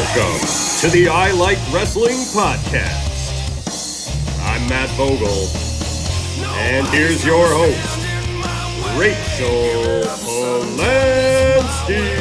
Welcome 0.00 0.40
to 0.80 0.88
the 0.88 1.08
I 1.08 1.30
Like 1.32 1.58
Wrestling 1.70 2.16
podcast. 2.32 4.08
I'm 4.40 4.66
Matt 4.66 4.88
Vogel, 4.96 5.46
and 6.56 6.86
here's 6.88 7.22
your 7.22 7.46
host, 7.46 7.98
Rachel 8.98 10.00
Polansky. 10.24 12.19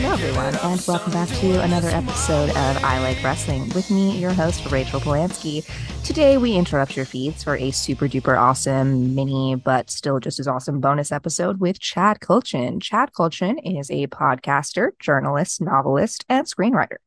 Hello, 0.00 0.12
everyone, 0.12 0.54
and 0.54 0.80
welcome 0.86 1.12
back 1.12 1.28
to 1.28 1.60
another 1.60 1.88
episode 1.88 2.50
of 2.50 2.84
I 2.84 3.00
Like 3.00 3.20
Wrestling 3.20 3.68
with 3.70 3.90
me, 3.90 4.16
your 4.16 4.32
host, 4.32 4.64
Rachel 4.70 5.00
Polansky. 5.00 5.66
Today, 6.04 6.36
we 6.36 6.54
interrupt 6.54 6.96
your 6.96 7.04
feeds 7.04 7.42
for 7.42 7.56
a 7.56 7.72
super 7.72 8.06
duper 8.06 8.38
awesome 8.38 9.16
mini, 9.16 9.56
but 9.56 9.90
still 9.90 10.20
just 10.20 10.38
as 10.38 10.46
awesome 10.46 10.78
bonus 10.78 11.10
episode 11.10 11.58
with 11.58 11.80
Chad 11.80 12.20
Kultgen. 12.20 12.80
Chad 12.80 13.10
Kultgen 13.10 13.56
is 13.64 13.90
a 13.90 14.06
podcaster, 14.06 14.90
journalist, 15.00 15.60
novelist, 15.60 16.24
and 16.28 16.46
screenwriter. 16.46 16.98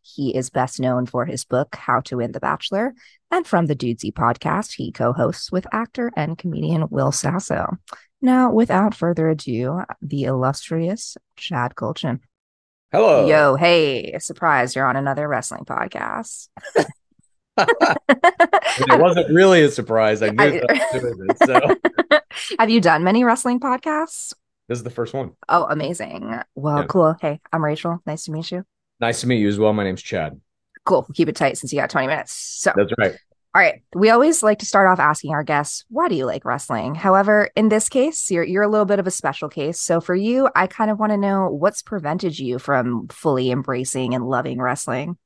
He 0.00 0.32
is 0.36 0.48
best 0.48 0.78
known 0.78 1.06
for 1.06 1.26
his 1.26 1.44
book, 1.44 1.74
How 1.74 1.98
to 2.02 2.18
Win 2.18 2.30
the 2.30 2.38
Bachelor, 2.38 2.94
and 3.28 3.44
from 3.44 3.66
the 3.66 3.74
Dudesy 3.74 4.12
podcast, 4.12 4.74
he 4.76 4.92
co 4.92 5.12
hosts 5.12 5.50
with 5.50 5.66
actor 5.72 6.12
and 6.14 6.38
comedian 6.38 6.86
Will 6.90 7.10
Sasso. 7.10 7.76
Now, 8.22 8.52
without 8.52 8.94
further 8.94 9.28
ado, 9.28 9.80
the 10.00 10.24
illustrious 10.24 11.16
Chad 11.36 11.74
Kultgen. 11.74 12.20
Hello. 12.96 13.26
Yo, 13.26 13.56
hey, 13.56 14.18
surprise, 14.20 14.74
you're 14.74 14.86
on 14.86 14.96
another 14.96 15.28
wrestling 15.28 15.64
podcast. 15.66 16.48
it 17.58 19.00
wasn't 19.00 19.28
really 19.30 19.62
a 19.64 19.70
surprise. 19.70 20.22
I 20.22 20.30
knew 20.30 20.44
I- 20.44 20.50
that 20.50 20.88
was 20.94 21.02
doing 21.02 21.26
this, 21.26 21.38
so 21.44 22.20
Have 22.58 22.70
you 22.70 22.80
done 22.80 23.04
many 23.04 23.22
wrestling 23.24 23.60
podcasts? 23.60 24.32
this 24.68 24.78
is 24.78 24.82
the 24.82 24.88
first 24.90 25.12
one. 25.14 25.32
Oh, 25.48 25.64
amazing. 25.68 26.40
Well, 26.54 26.78
Yeah. 26.78 26.86
cool. 26.86 27.16
Hey, 27.20 27.40
I'm 27.52 27.62
Rachel. 27.62 28.00
Nice 28.06 28.24
to 28.24 28.32
meet 28.32 28.50
you. 28.50 28.64
Nice 28.98 29.20
to 29.20 29.26
meet 29.26 29.40
you 29.40 29.48
as 29.48 29.58
well. 29.58 29.72
My 29.74 29.84
name's 29.84 30.02
Chad. 30.02 30.40
Cool. 30.86 31.06
Keep 31.14 31.28
it 31.28 31.36
tight 31.36 31.58
since 31.58 31.72
you 31.72 31.78
got 31.80 31.90
20 31.90 32.06
minutes. 32.06 32.32
So, 32.32 32.72
That's 32.74 32.92
right. 32.98 33.14
All 33.56 33.62
right. 33.62 33.80
We 33.94 34.10
always 34.10 34.42
like 34.42 34.58
to 34.58 34.66
start 34.66 34.86
off 34.86 35.00
asking 35.00 35.32
our 35.32 35.42
guests, 35.42 35.86
why 35.88 36.08
do 36.08 36.14
you 36.14 36.26
like 36.26 36.44
wrestling? 36.44 36.94
However, 36.94 37.48
in 37.56 37.70
this 37.70 37.88
case, 37.88 38.30
you're 38.30 38.44
you're 38.44 38.62
a 38.62 38.68
little 38.68 38.84
bit 38.84 38.98
of 38.98 39.06
a 39.06 39.10
special 39.10 39.48
case. 39.48 39.80
So 39.80 39.98
for 39.98 40.14
you, 40.14 40.50
I 40.54 40.66
kind 40.66 40.90
of 40.90 40.98
want 40.98 41.12
to 41.12 41.16
know 41.16 41.48
what's 41.48 41.80
prevented 41.80 42.38
you 42.38 42.58
from 42.58 43.08
fully 43.08 43.50
embracing 43.50 44.14
and 44.14 44.28
loving 44.28 44.60
wrestling. 44.60 45.16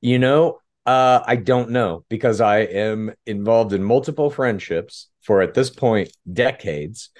You 0.00 0.18
know, 0.18 0.58
uh, 0.86 1.22
I 1.24 1.36
don't 1.36 1.70
know 1.70 2.04
because 2.08 2.40
I 2.40 2.62
am 2.62 3.14
involved 3.26 3.72
in 3.72 3.84
multiple 3.84 4.28
friendships 4.28 5.06
for 5.22 5.40
at 5.40 5.54
this 5.54 5.70
point 5.70 6.10
decades 6.32 7.10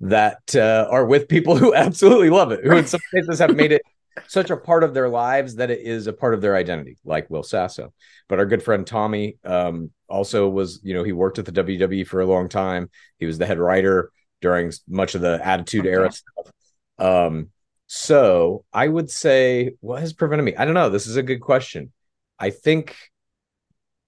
that 0.00 0.56
uh, 0.56 0.88
are 0.90 1.06
with 1.06 1.28
people 1.28 1.56
who 1.56 1.74
absolutely 1.76 2.30
love 2.30 2.50
it, 2.50 2.64
who 2.64 2.76
in 2.76 2.86
some 2.86 3.00
cases 3.14 3.38
have 3.38 3.54
made 3.54 3.70
it 3.70 3.82
such 4.28 4.50
a 4.50 4.56
part 4.56 4.84
of 4.84 4.94
their 4.94 5.08
lives 5.08 5.56
that 5.56 5.70
it 5.70 5.80
is 5.80 6.06
a 6.06 6.12
part 6.12 6.34
of 6.34 6.40
their 6.40 6.56
identity, 6.56 6.96
like 7.04 7.28
Will 7.30 7.42
Sasso. 7.42 7.92
But 8.28 8.38
our 8.38 8.46
good 8.46 8.62
friend 8.62 8.86
Tommy 8.86 9.36
um, 9.44 9.90
also 10.08 10.48
was, 10.48 10.80
you 10.82 10.94
know, 10.94 11.04
he 11.04 11.12
worked 11.12 11.38
at 11.38 11.44
the 11.44 11.52
WWE 11.52 12.06
for 12.06 12.20
a 12.20 12.26
long 12.26 12.48
time. 12.48 12.90
He 13.18 13.26
was 13.26 13.38
the 13.38 13.46
head 13.46 13.58
writer 13.58 14.10
during 14.40 14.72
much 14.88 15.14
of 15.14 15.20
the 15.20 15.40
Attitude 15.44 15.86
Era 15.86 16.10
stuff. 16.12 16.52
Um, 16.98 17.50
so 17.86 18.64
I 18.72 18.88
would 18.88 19.10
say, 19.10 19.72
what 19.80 20.00
has 20.00 20.12
prevented 20.12 20.44
me? 20.44 20.56
I 20.56 20.64
don't 20.64 20.74
know. 20.74 20.90
This 20.90 21.06
is 21.06 21.16
a 21.16 21.22
good 21.22 21.40
question. 21.40 21.92
I 22.38 22.50
think 22.50 22.96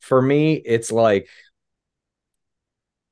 for 0.00 0.20
me, 0.20 0.54
it's 0.54 0.90
like 0.90 1.28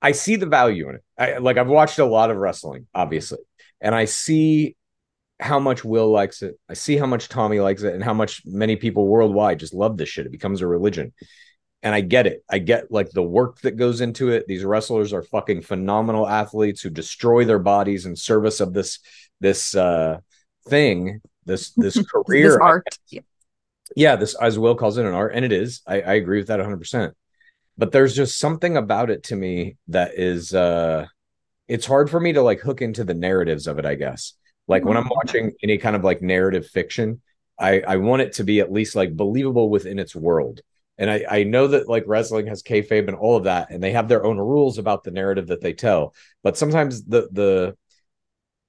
I 0.02 0.12
see 0.12 0.36
the 0.36 0.46
value 0.46 0.88
in 0.88 0.96
it. 0.96 1.04
I 1.18 1.38
like 1.38 1.56
I've 1.56 1.68
watched 1.68 1.98
a 1.98 2.04
lot 2.04 2.30
of 2.30 2.36
wrestling, 2.36 2.86
obviously, 2.94 3.38
and 3.80 3.94
I 3.94 4.04
see 4.04 4.76
how 5.38 5.58
much 5.58 5.84
Will 5.84 6.10
likes 6.10 6.42
it. 6.42 6.58
I 6.68 6.74
see 6.74 6.96
how 6.96 7.06
much 7.06 7.28
Tommy 7.28 7.60
likes 7.60 7.82
it, 7.82 7.94
and 7.94 8.02
how 8.02 8.14
much 8.14 8.42
many 8.46 8.76
people 8.76 9.06
worldwide 9.06 9.60
just 9.60 9.74
love 9.74 9.96
this 9.96 10.08
shit. 10.08 10.26
It 10.26 10.32
becomes 10.32 10.62
a 10.62 10.66
religion. 10.66 11.12
And 11.82 11.94
I 11.94 12.00
get 12.00 12.26
it. 12.26 12.42
I 12.50 12.58
get 12.58 12.90
like 12.90 13.10
the 13.10 13.22
work 13.22 13.60
that 13.60 13.76
goes 13.76 14.00
into 14.00 14.30
it. 14.30 14.46
These 14.48 14.64
wrestlers 14.64 15.12
are 15.12 15.22
fucking 15.22 15.62
phenomenal 15.62 16.26
athletes 16.26 16.80
who 16.80 16.90
destroy 16.90 17.44
their 17.44 17.58
bodies 17.58 18.06
in 18.06 18.16
service 18.16 18.60
of 18.60 18.72
this 18.72 18.98
this 19.40 19.74
uh 19.74 20.18
thing, 20.68 21.20
this 21.44 21.70
this 21.76 22.02
career. 22.02 22.52
This 22.52 22.58
art. 22.60 22.98
Yeah. 23.08 23.20
yeah, 23.94 24.16
this 24.16 24.34
as 24.40 24.58
Will 24.58 24.74
calls 24.74 24.96
it 24.96 25.06
an 25.06 25.12
art, 25.14 25.32
and 25.34 25.44
it 25.44 25.52
is. 25.52 25.82
I, 25.86 26.00
I 26.00 26.14
agree 26.14 26.38
with 26.38 26.48
that 26.48 26.58
100. 26.58 26.78
percent 26.78 27.14
But 27.76 27.92
there's 27.92 28.16
just 28.16 28.38
something 28.38 28.76
about 28.76 29.10
it 29.10 29.24
to 29.24 29.36
me 29.36 29.76
that 29.88 30.18
is, 30.18 30.54
uh 30.54 31.06
it's 31.68 31.86
hard 31.86 32.08
for 32.08 32.20
me 32.20 32.32
to 32.32 32.42
like 32.42 32.60
hook 32.60 32.80
into 32.80 33.04
the 33.04 33.14
narratives 33.14 33.66
of 33.66 33.78
it. 33.78 33.84
I 33.84 33.96
guess 33.96 34.32
like 34.68 34.84
when 34.84 34.96
I'm 34.96 35.04
mm-hmm. 35.04 35.14
watching 35.14 35.52
any 35.62 35.78
kind 35.78 35.96
of 35.96 36.04
like 36.04 36.22
narrative 36.22 36.66
fiction, 36.66 37.20
I 37.58 37.80
I 37.80 37.96
want 37.96 38.22
it 38.22 38.34
to 38.34 38.44
be 38.44 38.60
at 38.60 38.72
least 38.72 38.96
like 38.96 39.16
believable 39.16 39.70
within 39.70 39.98
its 39.98 40.14
world. 40.14 40.60
And 40.98 41.10
I 41.10 41.24
I 41.28 41.42
know 41.44 41.68
that 41.68 41.88
like 41.88 42.04
wrestling 42.06 42.46
has 42.46 42.62
kayfabe 42.62 43.08
and 43.08 43.16
all 43.16 43.36
of 43.36 43.44
that, 43.44 43.70
and 43.70 43.82
they 43.82 43.92
have 43.92 44.08
their 44.08 44.24
own 44.24 44.38
rules 44.38 44.78
about 44.78 45.04
the 45.04 45.10
narrative 45.10 45.48
that 45.48 45.60
they 45.60 45.72
tell. 45.72 46.14
But 46.42 46.56
sometimes 46.56 47.04
the 47.04 47.28
the 47.32 47.76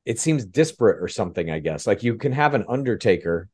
it 0.05 0.19
seems 0.19 0.45
disparate 0.45 1.01
or 1.01 1.07
something. 1.07 1.49
I 1.49 1.59
guess 1.59 1.87
like 1.87 2.03
you 2.03 2.15
can 2.15 2.31
have 2.31 2.53
an 2.53 2.65
Undertaker 2.67 3.49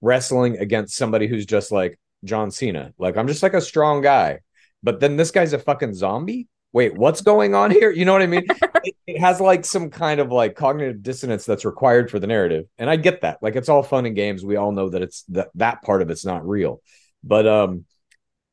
wrestling 0.00 0.58
against 0.58 0.96
somebody 0.96 1.26
who's 1.26 1.46
just 1.46 1.72
like 1.72 1.98
John 2.24 2.50
Cena. 2.50 2.92
Like 2.98 3.16
I'm 3.16 3.28
just 3.28 3.42
like 3.42 3.54
a 3.54 3.60
strong 3.60 4.02
guy, 4.02 4.40
but 4.82 5.00
then 5.00 5.16
this 5.16 5.30
guy's 5.30 5.52
a 5.52 5.58
fucking 5.58 5.94
zombie. 5.94 6.48
Wait, 6.72 6.94
what's 6.94 7.22
going 7.22 7.54
on 7.54 7.70
here? 7.70 7.90
You 7.90 8.04
know 8.04 8.12
what 8.12 8.22
I 8.22 8.26
mean? 8.26 8.44
it, 8.84 8.96
it 9.06 9.20
has 9.20 9.40
like 9.40 9.64
some 9.64 9.90
kind 9.90 10.20
of 10.20 10.30
like 10.30 10.54
cognitive 10.54 11.02
dissonance 11.02 11.44
that's 11.46 11.64
required 11.64 12.10
for 12.10 12.18
the 12.18 12.26
narrative, 12.26 12.66
and 12.78 12.90
I 12.90 12.96
get 12.96 13.22
that. 13.22 13.38
Like 13.42 13.56
it's 13.56 13.68
all 13.68 13.82
fun 13.82 14.06
and 14.06 14.16
games. 14.16 14.44
We 14.44 14.56
all 14.56 14.72
know 14.72 14.90
that 14.90 15.02
it's 15.02 15.22
that 15.28 15.48
that 15.54 15.82
part 15.82 16.02
of 16.02 16.10
it's 16.10 16.24
not 16.24 16.46
real, 16.46 16.82
but 17.24 17.46
um, 17.46 17.84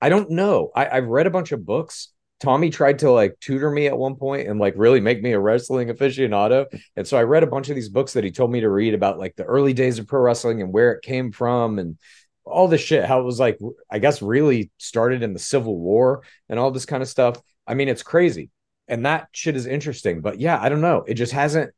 I 0.01 0.09
don't 0.09 0.31
know. 0.31 0.69
I, 0.75 0.90
I've 0.97 1.07
read 1.07 1.28
a 1.28 1.31
bunch 1.31 1.51
of 1.51 1.66
books. 1.66 2.09
Tommy 2.44 2.69
tried 2.69 3.00
to 3.00 3.09
like 3.09 3.40
tutor 3.40 3.72
me 3.72 3.88
at 3.88 3.97
one 3.97 4.16
point 4.16 4.50
and 4.50 4.59
like 4.59 4.74
really 4.75 5.00
make 5.00 5.24
me 5.24 5.31
a 5.31 5.40
wrestling 5.40 5.88
aficionado. 5.88 6.66
And 6.97 7.07
so 7.07 7.18
I 7.18 7.24
read 7.24 7.44
a 7.44 7.47
bunch 7.47 7.69
of 7.69 7.75
these 7.75 7.88
books 7.88 8.12
that 8.13 8.25
he 8.25 8.31
told 8.31 8.51
me 8.51 8.59
to 8.59 8.69
read 8.69 8.94
about 8.94 9.18
like 9.18 9.38
the 9.38 9.45
early 9.45 9.72
days 9.72 10.00
of 10.00 10.07
pro 10.07 10.19
wrestling 10.19 10.62
and 10.62 10.74
where 10.74 10.91
it 10.91 11.03
came 11.03 11.31
from 11.31 11.80
and 11.80 11.97
all 12.44 12.68
this 12.68 12.81
shit. 12.81 13.06
How 13.06 13.22
it 13.22 13.24
was 13.24 13.40
like, 13.40 13.59
I 13.90 14.00
guess, 14.00 14.22
really 14.22 14.72
started 14.78 15.24
in 15.24 15.31
the 15.31 15.40
Civil 15.40 15.78
War 15.78 16.24
and 16.50 16.59
all 16.59 16.72
this 16.72 16.85
kind 16.85 17.01
of 17.01 17.07
stuff. 17.07 17.41
I 17.68 17.74
mean, 17.74 17.88
it's 17.88 18.03
crazy. 18.03 18.50
And 18.88 19.06
that 19.06 19.28
shit 19.31 19.56
is 19.56 19.66
interesting. 19.66 20.22
But 20.22 20.40
yeah, 20.40 20.59
I 20.62 20.69
don't 20.69 20.81
know. 20.81 21.03
It 21.07 21.13
just 21.16 21.31
hasn't, 21.31 21.72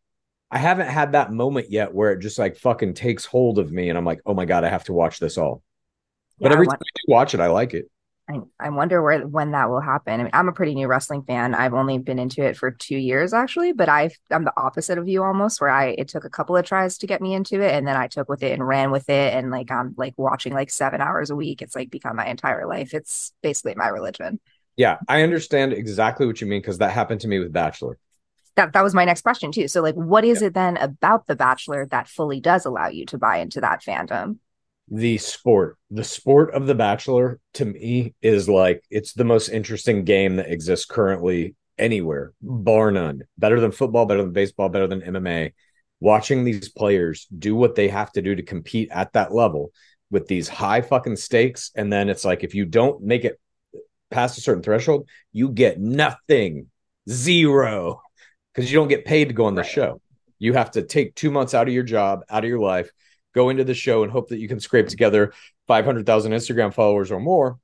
I 0.51 0.57
haven't 0.57 0.87
had 0.87 1.11
that 1.13 1.31
moment 1.31 1.69
yet 1.69 1.93
where 1.93 2.11
it 2.11 2.19
just 2.19 2.39
like 2.39 2.57
fucking 2.57 2.93
takes 2.95 3.25
hold 3.25 3.59
of 3.59 3.71
me 3.71 3.89
and 3.89 3.97
I'm 3.97 4.05
like, 4.05 4.21
oh 4.25 4.33
my 4.33 4.45
God, 4.45 4.63
I 4.63 4.69
have 4.69 4.85
to 4.85 4.93
watch 4.93 5.19
this 5.19 5.37
all. 5.37 5.61
But 6.39 6.47
Yeah, 6.47 6.51
I 6.51 6.53
every 6.53 6.67
want- 6.67 6.79
time 6.79 6.85
I 6.85 6.99
do 7.05 7.11
watch 7.13 7.33
it, 7.33 7.39
I 7.39 7.47
like 7.47 7.73
it. 7.73 7.89
I, 8.27 8.39
I 8.59 8.69
wonder 8.71 9.03
where 9.03 9.19
when 9.27 9.51
that 9.51 9.69
will 9.69 9.81
happen. 9.81 10.19
I 10.19 10.23
mean, 10.23 10.31
I'm 10.33 10.47
a 10.47 10.51
pretty 10.51 10.73
new 10.73 10.87
wrestling 10.87 11.21
fan. 11.21 11.53
I've 11.53 11.75
only 11.75 11.99
been 11.99 12.17
into 12.17 12.43
it 12.43 12.57
for 12.57 12.71
two 12.71 12.97
years 12.97 13.33
actually, 13.35 13.71
but 13.71 13.87
I 13.87 14.09
I'm 14.31 14.43
the 14.43 14.53
opposite 14.57 14.97
of 14.97 15.07
you 15.07 15.23
almost, 15.23 15.61
where 15.61 15.69
I 15.69 15.89
it 15.89 16.07
took 16.07 16.25
a 16.25 16.29
couple 16.31 16.57
of 16.57 16.65
tries 16.65 16.97
to 16.97 17.05
get 17.05 17.21
me 17.21 17.35
into 17.35 17.61
it, 17.61 17.71
and 17.75 17.87
then 17.87 17.95
I 17.95 18.07
took 18.07 18.27
with 18.27 18.41
it 18.41 18.53
and 18.53 18.67
ran 18.67 18.89
with 18.89 19.11
it, 19.11 19.35
and 19.35 19.51
like 19.51 19.69
I'm 19.69 19.93
like 19.95 20.15
watching 20.17 20.53
like 20.53 20.71
seven 20.71 21.01
hours 21.01 21.29
a 21.29 21.35
week. 21.35 21.61
It's 21.61 21.75
like 21.75 21.91
become 21.91 22.15
my 22.15 22.25
entire 22.25 22.65
life. 22.65 22.95
It's 22.95 23.31
basically 23.43 23.75
my 23.75 23.89
religion. 23.89 24.39
Yeah, 24.77 24.97
I 25.07 25.21
understand 25.21 25.73
exactly 25.73 26.25
what 26.25 26.41
you 26.41 26.47
mean 26.47 26.61
because 26.61 26.79
that 26.79 26.91
happened 26.91 27.21
to 27.21 27.27
me 27.27 27.39
with 27.39 27.53
Bachelor. 27.53 27.97
That 28.55 28.73
that 28.73 28.83
was 28.83 28.93
my 28.93 29.05
next 29.05 29.21
question 29.21 29.51
too. 29.51 29.67
So 29.67 29.81
like, 29.81 29.95
what 29.95 30.25
is 30.25 30.41
it 30.41 30.53
then 30.53 30.77
about 30.77 31.27
The 31.27 31.35
Bachelor 31.35 31.85
that 31.87 32.07
fully 32.07 32.39
does 32.39 32.65
allow 32.65 32.87
you 32.87 33.05
to 33.07 33.17
buy 33.17 33.37
into 33.37 33.61
that 33.61 33.83
fandom? 33.83 34.37
The 34.89 35.17
sport, 35.17 35.77
the 35.89 36.03
sport 36.03 36.53
of 36.53 36.67
The 36.67 36.75
Bachelor 36.75 37.39
to 37.55 37.65
me 37.65 38.13
is 38.21 38.47
like 38.47 38.83
it's 38.89 39.13
the 39.13 39.23
most 39.23 39.49
interesting 39.49 40.03
game 40.03 40.35
that 40.37 40.51
exists 40.51 40.85
currently 40.85 41.55
anywhere, 41.77 42.33
bar 42.41 42.91
none. 42.91 43.23
Better 43.37 43.59
than 43.59 43.71
football, 43.71 44.05
better 44.05 44.21
than 44.21 44.31
baseball, 44.31 44.69
better 44.69 44.87
than 44.87 45.01
MMA. 45.01 45.53
Watching 45.99 46.43
these 46.43 46.69
players 46.69 47.27
do 47.37 47.55
what 47.55 47.75
they 47.75 47.87
have 47.87 48.11
to 48.13 48.21
do 48.21 48.35
to 48.35 48.43
compete 48.43 48.89
at 48.91 49.13
that 49.13 49.33
level 49.33 49.71
with 50.11 50.27
these 50.27 50.47
high 50.47 50.81
fucking 50.81 51.15
stakes. 51.15 51.71
And 51.75 51.91
then 51.91 52.09
it's 52.09 52.25
like 52.25 52.43
if 52.43 52.53
you 52.53 52.65
don't 52.65 53.01
make 53.01 53.25
it 53.25 53.39
past 54.15 54.37
a 54.37 54.41
certain 54.41 54.63
threshold, 54.63 55.07
you 55.33 55.49
get 55.49 55.79
nothing, 55.79 56.67
zero, 57.09 58.01
because 58.53 58.71
you 58.71 58.77
don't 58.79 58.87
get 58.87 59.05
paid 59.05 59.27
to 59.27 59.33
go 59.33 59.45
on 59.45 59.55
the 59.55 59.61
Right. 59.61 59.69
show. 59.71 60.01
You 60.39 60.53
have 60.53 60.71
to 60.71 60.81
take 60.83 61.15
two 61.15 61.31
months 61.31 61.53
out 61.53 61.67
of 61.67 61.73
your 61.73 61.83
job, 61.83 62.21
out 62.29 62.43
of 62.43 62.49
your 62.49 62.59
life, 62.59 62.89
go 63.33 63.49
into 63.49 63.63
the 63.63 63.73
show 63.73 64.03
and 64.03 64.11
hope 64.11 64.29
that 64.29 64.39
you 64.39 64.47
can 64.47 64.59
scrape 64.59 64.87
together 64.87 65.33
500,000 65.67 66.31
Instagram 66.31 66.73
followers 66.73 67.11
or 67.11 67.19
more. 67.19 67.59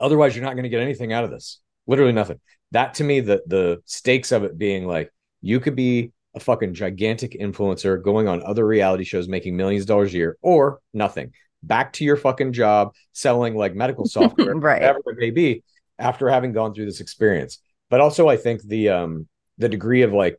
Otherwise, 0.00 0.34
you're 0.34 0.44
not 0.44 0.54
going 0.54 0.64
to 0.64 0.68
get 0.68 0.80
anything 0.80 1.12
out 1.12 1.24
of 1.24 1.30
this. 1.30 1.60
Literally 1.86 2.12
nothing. 2.12 2.40
That 2.72 2.94
to 2.94 3.04
me, 3.04 3.20
the 3.20 3.42
the 3.46 3.82
stakes 3.84 4.32
of 4.32 4.44
it 4.44 4.58
being 4.58 4.86
like 4.86 5.12
you 5.40 5.60
could 5.60 5.76
be 5.76 6.12
a 6.34 6.40
fucking 6.40 6.74
gigantic 6.74 7.32
influencer 7.32 8.02
going 8.02 8.28
on 8.28 8.42
other 8.42 8.66
reality 8.66 9.04
shows 9.04 9.28
making 9.28 9.56
millions 9.56 9.84
of 9.84 9.88
dollars 9.88 10.12
a 10.12 10.16
year 10.16 10.36
or 10.42 10.80
nothing. 10.92 11.32
Back 11.62 11.94
to 11.94 12.04
your 12.04 12.16
fucking 12.16 12.52
job 12.52 12.94
selling 13.12 13.54
like 13.56 13.74
medical 13.74 14.04
software, 14.06 14.54
Right. 14.54 14.80
whatever 14.80 15.00
it 15.06 15.18
may 15.18 15.30
be, 15.30 15.62
after 15.98 16.28
having 16.28 16.52
gone 16.52 16.74
through 16.74 16.86
this 16.86 17.00
experience. 17.00 17.58
But 17.90 18.00
also 18.00 18.28
I 18.28 18.36
think 18.36 18.62
the 18.62 18.90
um 18.90 19.28
the 19.58 19.68
degree 19.68 20.02
of 20.02 20.12
like 20.12 20.38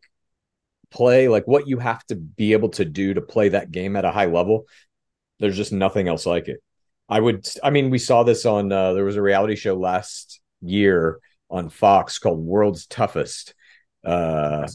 play, 0.91 1.27
like 1.27 1.45
what 1.47 1.67
you 1.67 1.79
have 1.79 2.05
to 2.05 2.15
be 2.15 2.53
able 2.53 2.69
to 2.69 2.85
do 2.85 3.13
to 3.13 3.21
play 3.21 3.49
that 3.49 3.71
game 3.71 3.95
at 3.95 4.05
a 4.05 4.11
high 4.11 4.25
level, 4.27 4.65
there's 5.39 5.57
just 5.57 5.73
nothing 5.73 6.07
else 6.07 6.25
like 6.25 6.47
it. 6.47 6.61
I 7.09 7.19
would, 7.19 7.47
I 7.63 7.69
mean, 7.69 7.89
we 7.89 7.99
saw 7.99 8.23
this 8.23 8.45
on, 8.45 8.71
uh, 8.71 8.93
there 8.93 9.05
was 9.05 9.15
a 9.15 9.21
reality 9.21 9.55
show 9.55 9.75
last 9.75 10.39
year 10.61 11.19
on 11.49 11.69
Fox 11.69 12.19
called 12.19 12.39
World's 12.39 12.85
Toughest. 12.85 13.53
Uh, 14.03 14.67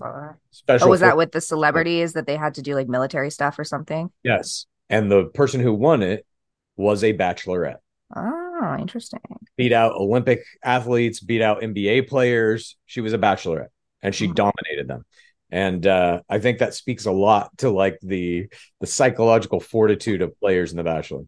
special. 0.50 0.88
Oh, 0.88 0.90
was 0.90 1.00
that 1.00 1.16
with 1.16 1.32
the 1.32 1.40
celebrities 1.40 2.14
that 2.14 2.26
they 2.26 2.36
had 2.36 2.54
to 2.54 2.62
do 2.62 2.74
like 2.74 2.88
military 2.88 3.30
stuff 3.30 3.58
or 3.58 3.64
something? 3.64 4.10
Yes. 4.22 4.66
And 4.90 5.10
the 5.10 5.26
person 5.26 5.60
who 5.60 5.72
won 5.72 6.02
it 6.02 6.26
was 6.76 7.04
a 7.04 7.12
bachelorette. 7.12 7.78
Oh, 8.14 8.76
interesting. 8.78 9.20
Beat 9.56 9.72
out 9.72 9.92
Olympic 9.92 10.44
athletes, 10.62 11.20
beat 11.20 11.42
out 11.42 11.62
NBA 11.62 12.08
players. 12.08 12.76
She 12.86 13.00
was 13.00 13.12
a 13.12 13.18
bachelorette 13.18 13.68
and 14.02 14.14
she 14.14 14.26
mm-hmm. 14.26 14.34
dominated 14.34 14.88
them. 14.88 15.04
And 15.50 15.86
uh, 15.86 16.22
I 16.28 16.38
think 16.38 16.58
that 16.58 16.74
speaks 16.74 17.04
a 17.04 17.12
lot 17.12 17.56
to 17.58 17.70
like 17.70 17.98
the 18.02 18.48
the 18.80 18.86
psychological 18.86 19.60
fortitude 19.60 20.22
of 20.22 20.38
players 20.40 20.70
in 20.70 20.78
The 20.78 20.82
Bachelor. 20.82 21.24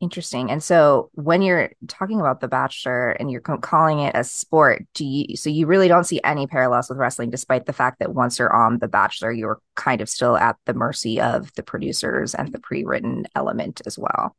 Interesting. 0.00 0.50
And 0.50 0.62
so 0.62 1.10
when 1.14 1.42
you're 1.42 1.70
talking 1.88 2.20
about 2.20 2.40
The 2.40 2.48
Bachelor 2.48 3.10
and 3.10 3.30
you're 3.30 3.40
calling 3.40 4.00
it 4.00 4.14
a 4.14 4.22
sport, 4.22 4.84
do 4.94 5.04
you 5.04 5.36
so 5.36 5.50
you 5.50 5.66
really 5.66 5.88
don't 5.88 6.04
see 6.04 6.20
any 6.22 6.46
parallels 6.46 6.88
with 6.88 6.98
wrestling, 6.98 7.30
despite 7.30 7.66
the 7.66 7.72
fact 7.72 7.98
that 7.98 8.14
once 8.14 8.38
you're 8.38 8.54
on 8.54 8.78
The 8.78 8.88
Bachelor, 8.88 9.32
you're 9.32 9.60
kind 9.74 10.00
of 10.00 10.08
still 10.08 10.36
at 10.36 10.56
the 10.66 10.74
mercy 10.74 11.20
of 11.20 11.52
the 11.54 11.64
producers 11.64 12.36
and 12.36 12.52
the 12.52 12.60
pre-written 12.60 13.26
element 13.34 13.82
as 13.84 13.98
well. 13.98 14.36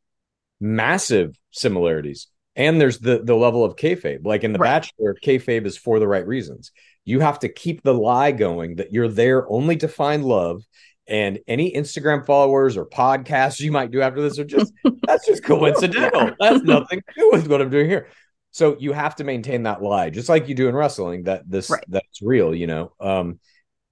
Massive 0.65 1.37
similarities. 1.51 2.27
And 2.55 2.79
there's 2.79 2.99
the 2.99 3.21
the 3.23 3.35
level 3.35 3.63
of 3.63 3.75
kayfabe. 3.75 4.25
Like 4.25 4.43
in 4.43 4.53
The 4.53 4.59
right. 4.59 4.81
Bachelor, 4.81 5.15
kayfabe 5.23 5.65
is 5.65 5.77
for 5.77 5.99
the 5.99 6.07
right 6.07 6.25
reasons. 6.25 6.71
You 7.03 7.19
have 7.19 7.39
to 7.39 7.49
keep 7.49 7.83
the 7.83 7.93
lie 7.93 8.31
going 8.31 8.77
that 8.77 8.91
you're 8.91 9.07
there 9.07 9.49
only 9.49 9.77
to 9.77 9.87
find 9.87 10.25
love 10.25 10.63
and 11.07 11.39
any 11.47 11.71
Instagram 11.71 12.25
followers 12.25 12.77
or 12.77 12.85
podcasts 12.87 13.59
you 13.59 13.71
might 13.71 13.91
do 13.91 14.01
after 14.01 14.21
this 14.21 14.39
are 14.39 14.45
just 14.45 14.73
that's 15.07 15.27
just 15.27 15.43
coincidental. 15.43 16.31
That's 16.39 16.63
nothing 16.63 17.01
to 17.01 17.13
do 17.15 17.29
with 17.31 17.47
what 17.47 17.61
I'm 17.61 17.69
doing 17.69 17.89
here. 17.89 18.07
So 18.51 18.77
you 18.79 18.93
have 18.93 19.17
to 19.17 19.25
maintain 19.25 19.63
that 19.63 19.83
lie, 19.83 20.09
just 20.09 20.29
like 20.29 20.47
you 20.47 20.55
do 20.55 20.69
in 20.69 20.75
wrestling, 20.75 21.23
that 21.23 21.43
this 21.49 21.69
right. 21.69 21.83
that's 21.87 22.21
real, 22.21 22.55
you 22.55 22.67
know. 22.67 22.93
Um, 22.99 23.39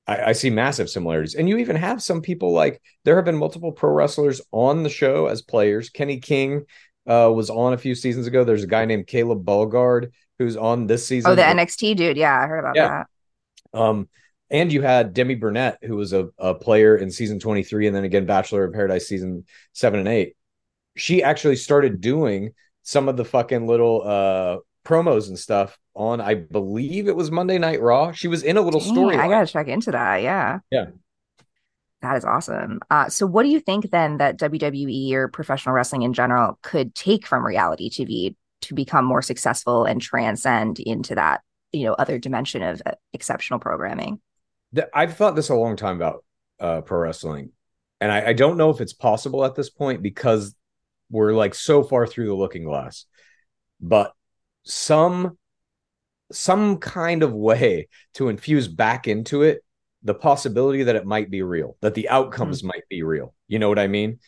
I, 0.07 0.29
I, 0.29 0.31
see 0.33 0.50
massive 0.50 0.89
similarities. 0.89 1.35
And 1.35 1.47
you 1.47 1.57
even 1.57 1.75
have 1.75 2.01
some 2.01 2.21
people 2.21 2.51
like 2.51 2.81
there 3.05 3.15
have 3.15 3.25
been 3.25 3.38
multiple 3.38 3.71
pro 3.71 3.91
wrestlers 3.91 4.41
on 4.51 4.83
the 4.83 4.89
show 4.89 5.27
as 5.27 5.41
players. 5.41 5.89
Kenny 5.89 6.19
King 6.19 6.65
uh, 7.07 7.31
was 7.33 7.50
on 7.50 7.73
a 7.73 7.77
few 7.77 7.95
seasons 7.95 8.27
ago. 8.27 8.44
There's 8.44 8.63
a 8.63 8.67
guy 8.67 8.85
named 8.85 9.07
Caleb 9.07 9.45
Balgaard 9.45 10.11
who's 10.39 10.57
on 10.57 10.88
this 10.88 11.07
season. 11.07 11.31
Oh, 11.31 11.35
the 11.35 11.41
NXT 11.41 11.95
dude. 11.95 12.17
Yeah, 12.17 12.38
I 12.38 12.47
heard 12.47 12.59
about 12.59 12.75
yeah. 12.75 13.03
that. 13.73 13.79
Um, 13.79 14.09
and 14.50 14.71
you 14.71 14.81
had 14.81 15.13
Demi 15.13 15.35
Burnett, 15.35 15.79
who 15.81 15.95
was 15.95 16.13
a, 16.13 16.29
a 16.38 16.53
player 16.53 16.95
in 16.95 17.09
season 17.09 17.39
23 17.39 17.88
and 17.88 17.95
then 17.95 18.03
again 18.03 18.25
Bachelor 18.25 18.65
of 18.65 18.73
Paradise 18.73 19.07
season 19.07 19.45
seven 19.71 20.00
and 20.00 20.07
eight. 20.07 20.35
She 20.95 21.23
actually 21.23 21.55
started 21.55 22.01
doing 22.01 22.51
some 22.83 23.09
of 23.09 23.17
the 23.17 23.25
fucking 23.25 23.65
little 23.65 24.03
uh 24.05 24.57
promos 24.83 25.27
and 25.27 25.38
stuff 25.38 25.77
on 25.95 26.19
I 26.21 26.35
believe 26.35 27.07
it 27.07 27.15
was 27.15 27.31
Monday 27.31 27.57
Night 27.57 27.81
Raw. 27.81 28.12
She 28.12 28.27
was 28.27 28.44
in 28.44 28.57
a 28.57 28.62
little 28.62 28.80
story. 28.80 29.18
I 29.18 29.27
gotta 29.27 29.47
check 29.47 29.68
into 29.68 29.91
that. 29.91 30.21
Yeah. 30.21 30.59
Yeah. 30.71 30.88
That 32.01 32.18
is 32.18 32.25
awesome. 32.25 32.81
Uh, 32.91 33.07
so, 33.07 33.25
what 33.25 33.44
do 33.44 33.50
you 33.50 33.62
think 33.62 33.89
then 33.89 34.18
that 34.18 34.38
WWE 34.38 35.13
or 35.13 35.30
professional 35.30 35.74
wrestling 35.74 36.01
in 36.01 36.12
general 36.12 36.59
could 36.62 36.94
take 36.94 37.25
from 37.25 37.45
reality 37.45 37.89
TV 37.89 38.35
to 38.63 38.74
become 38.74 39.06
more 39.06 39.21
successful 39.21 39.85
and 39.85 40.01
transcend 40.01 40.80
into 40.80 41.15
that, 41.15 41.41
you 41.71 41.86
know, 41.86 41.94
other 41.94 42.19
dimension 42.19 42.62
of 42.62 42.81
uh, 42.86 42.91
exceptional 43.13 43.59
programming? 43.59 44.19
I've 44.94 45.15
thought 45.15 45.38
this 45.38 45.47
a 45.47 45.56
long 45.56 45.77
time 45.77 45.95
about 45.95 46.25
uh, 46.59 46.81
pro 46.81 47.00
wrestling, 47.00 47.51
and 48.01 48.12
I, 48.12 48.27
I 48.27 48.33
don't 48.33 48.57
know 48.57 48.69
if 48.69 48.81
it's 48.81 48.94
possible 48.94 49.45
at 49.45 49.56
this 49.56 49.69
point 49.69 50.01
because 50.01 50.53
we're 51.09 51.31
like 51.31 51.56
so 51.56 51.83
far 51.83 52.06
through 52.06 52.27
the 52.27 52.33
looking 52.33 52.65
glass. 52.65 53.06
But 53.79 54.12
some 54.63 55.38
some 56.31 56.77
kind 56.77 57.21
of 57.21 57.33
way 57.33 57.88
to 58.15 58.30
infuse 58.30 58.68
back 58.68 59.07
into 59.07 59.44
it 59.44 59.63
the 60.04 60.13
possibility 60.13 60.83
that 60.83 60.95
it 60.95 61.06
might 61.06 61.30
be 61.30 61.42
real, 61.42 61.77
that 61.81 61.94
the 61.94 62.10
outcomes 62.10 62.60
mm-hmm. 62.60 62.69
might 62.69 62.83
be 62.89 63.04
real. 63.04 63.33
You 63.48 63.60
know 63.60 63.69
what 63.69 63.80
I 63.80 63.88
mean? 63.88 64.19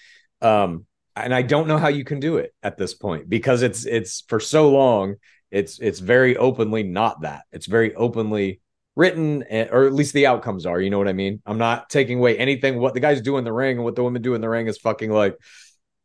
Um, 0.42 0.86
and 1.16 1.34
I 1.34 1.42
don't 1.42 1.68
know 1.68 1.78
how 1.78 1.88
you 1.88 2.04
can 2.04 2.20
do 2.20 2.38
it 2.38 2.54
at 2.64 2.78
this 2.78 2.94
point 2.94 3.30
because 3.30 3.62
it's 3.62 3.86
it's 3.86 4.24
for 4.28 4.40
so 4.40 4.70
long 4.70 5.16
it's 5.52 5.80
it's 5.80 6.00
very 6.00 6.36
openly 6.38 6.84
not 6.84 7.22
that. 7.22 7.44
It's 7.52 7.66
very 7.66 7.96
openly 7.96 8.62
written 8.96 9.44
eh, 9.50 9.68
or 9.72 9.86
at 9.86 9.94
least 9.94 10.14
the 10.14 10.28
outcomes 10.28 10.66
are 10.66 10.80
you 10.80 10.90
know 10.90 10.98
what 10.98 11.08
i 11.08 11.14
mean 11.14 11.42
i'm 11.46 11.58
not 11.58 11.90
taking 11.90 12.18
away 12.18 12.38
anything 12.38 12.80
what 12.80 12.94
the 12.94 13.00
guys 13.00 13.22
do 13.22 13.38
in 13.38 13.44
the 13.44 13.52
ring 13.52 13.78
and 13.78 13.84
what 13.84 13.96
the 13.96 14.04
women 14.04 14.22
do 14.22 14.36
in 14.36 14.42
the 14.42 14.50
ring 14.50 14.68
is 14.68 14.78
fucking 14.78 15.12
like 15.12 15.38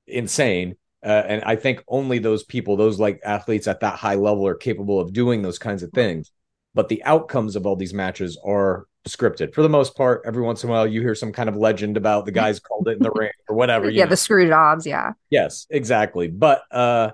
insane 0.07 0.75
uh, 1.05 1.25
and 1.27 1.43
i 1.45 1.57
think 1.57 1.83
only 1.89 2.19
those 2.19 2.45
people 2.45 2.77
those 2.77 3.01
like 3.01 3.21
athletes 3.25 3.67
at 3.67 3.81
that 3.81 3.97
high 3.97 4.15
level 4.15 4.47
are 4.47 4.55
capable 4.55 5.01
of 5.01 5.13
doing 5.13 5.43
those 5.43 5.59
kinds 5.59 5.83
of 5.83 5.91
things. 5.93 6.31
But 6.73 6.89
the 6.89 7.03
outcomes 7.03 7.57
of 7.57 7.67
all 7.67 7.75
these 7.75 7.93
matches 7.93 8.39
are 8.45 8.87
scripted. 9.09 9.55
For 9.55 9.63
the 9.63 9.69
most 9.69 9.97
part 9.97 10.23
every 10.25 10.43
once 10.43 10.63
in 10.63 10.71
a 10.71 10.73
while 10.73 10.87
you 10.87 11.01
hear 11.01 11.17
some 11.17 11.33
kind 11.33 11.49
of 11.49 11.57
legend 11.57 11.97
about 11.97 12.27
the 12.27 12.33
guys 12.33 12.61
called 12.61 12.87
it 12.87 12.93
in 12.99 13.03
the 13.03 13.11
ring 13.11 13.33
or 13.49 13.57
whatever 13.57 13.91
yeah 13.91 14.05
know. 14.05 14.11
the 14.11 14.17
screw 14.17 14.47
jobs 14.47 14.87
yeah. 14.87 15.13
Yes 15.31 15.67
exactly. 15.71 16.29
But 16.29 16.63
uh 16.71 17.11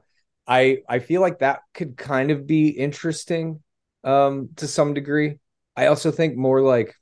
i 0.47 0.79
i 0.89 0.99
feel 0.99 1.21
like 1.21 1.39
that 1.41 1.61
could 1.75 1.97
kind 1.97 2.31
of 2.31 2.47
be 2.47 2.69
interesting 2.69 3.63
um 4.05 4.51
to 4.57 4.67
some 4.69 4.95
degree. 4.95 5.39
I 5.77 5.87
also 5.87 6.11
think 6.11 6.37
more 6.37 6.61
like, 6.61 6.95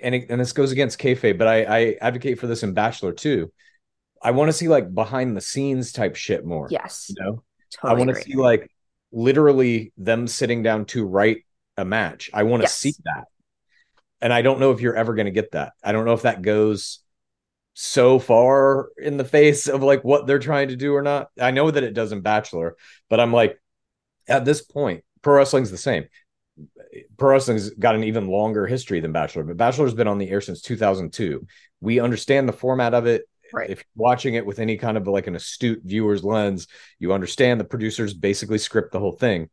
and 0.00 0.14
it, 0.14 0.26
and 0.30 0.40
this 0.40 0.52
goes 0.52 0.72
against 0.72 1.00
kayfabe, 1.00 1.38
but 1.38 1.48
I, 1.48 1.64
I 1.64 1.96
advocate 2.00 2.38
for 2.38 2.46
this 2.46 2.62
in 2.62 2.72
Bachelor 2.72 3.12
too. 3.12 3.52
I 4.26 4.32
want 4.32 4.48
to 4.48 4.52
see 4.52 4.66
like 4.66 4.92
behind 4.92 5.36
the 5.36 5.40
scenes 5.40 5.92
type 5.92 6.16
shit 6.16 6.44
more. 6.44 6.66
Yes, 6.68 7.06
you 7.08 7.14
know, 7.22 7.44
totally 7.72 8.02
I 8.02 8.04
want 8.04 8.16
to 8.16 8.22
see 8.24 8.34
like 8.34 8.68
literally 9.12 9.92
them 9.96 10.26
sitting 10.26 10.64
down 10.64 10.86
to 10.86 11.06
write 11.06 11.44
a 11.76 11.84
match. 11.84 12.28
I 12.34 12.42
want 12.42 12.62
to 12.62 12.64
yes. 12.64 12.76
see 12.76 12.94
that, 13.04 13.26
and 14.20 14.32
I 14.32 14.42
don't 14.42 14.58
know 14.58 14.72
if 14.72 14.80
you're 14.80 14.96
ever 14.96 15.14
going 15.14 15.26
to 15.26 15.30
get 15.32 15.52
that. 15.52 15.74
I 15.80 15.92
don't 15.92 16.06
know 16.06 16.12
if 16.12 16.22
that 16.22 16.42
goes 16.42 16.98
so 17.74 18.18
far 18.18 18.88
in 18.98 19.16
the 19.16 19.24
face 19.24 19.68
of 19.68 19.84
like 19.84 20.02
what 20.02 20.26
they're 20.26 20.40
trying 20.40 20.68
to 20.68 20.76
do 20.76 20.92
or 20.92 21.02
not. 21.02 21.28
I 21.40 21.52
know 21.52 21.70
that 21.70 21.84
it 21.84 21.94
does 21.94 22.10
in 22.10 22.20
Bachelor, 22.20 22.74
but 23.08 23.20
I'm 23.20 23.32
like, 23.32 23.60
at 24.26 24.44
this 24.44 24.60
point, 24.60 25.04
pro 25.22 25.34
wrestling's 25.36 25.70
the 25.70 25.78
same 25.78 26.06
pro 27.16 27.30
wrestling's 27.30 27.70
got 27.70 27.94
an 27.94 28.04
even 28.04 28.28
longer 28.28 28.66
history 28.66 29.00
than 29.00 29.12
Bachelor, 29.12 29.44
but 29.44 29.56
Bachelor's 29.56 29.94
been 29.94 30.08
on 30.08 30.18
the 30.18 30.30
air 30.30 30.40
since 30.40 30.60
2002. 30.62 31.46
We 31.80 32.00
understand 32.00 32.48
the 32.48 32.52
format 32.54 32.94
of 32.94 33.06
it. 33.06 33.28
Right. 33.52 33.70
If 33.70 33.78
you're 33.78 34.04
watching 34.06 34.34
it 34.34 34.46
with 34.46 34.58
any 34.58 34.76
kind 34.76 34.96
of 34.96 35.06
like 35.06 35.26
an 35.26 35.36
astute 35.36 35.82
viewer's 35.84 36.24
lens, 36.24 36.66
you 36.98 37.12
understand 37.12 37.60
the 37.60 37.64
producers 37.64 38.14
basically 38.14 38.58
script 38.58 38.92
the 38.92 39.00
whole 39.00 39.12
thing. 39.12 39.48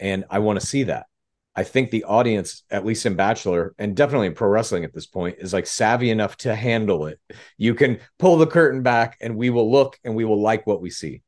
And 0.00 0.24
I 0.30 0.40
want 0.40 0.60
to 0.60 0.66
see 0.66 0.84
that. 0.84 1.06
I 1.54 1.64
think 1.64 1.90
the 1.90 2.04
audience, 2.04 2.62
at 2.70 2.86
least 2.86 3.04
in 3.04 3.14
Bachelor 3.14 3.74
and 3.78 3.94
definitely 3.94 4.28
in 4.28 4.34
pro 4.34 4.48
wrestling 4.48 4.84
at 4.84 4.94
this 4.94 5.06
point, 5.06 5.36
is 5.38 5.52
like 5.52 5.66
savvy 5.66 6.10
enough 6.10 6.36
to 6.38 6.54
handle 6.54 7.06
it. 7.06 7.20
You 7.58 7.74
can 7.74 7.98
pull 8.18 8.38
the 8.38 8.46
curtain 8.46 8.82
back 8.82 9.18
and 9.20 9.36
we 9.36 9.50
will 9.50 9.70
look 9.70 9.98
and 10.02 10.14
we 10.14 10.24
will 10.24 10.40
like 10.40 10.66
what 10.66 10.80
we 10.80 10.88
see. 10.88 11.22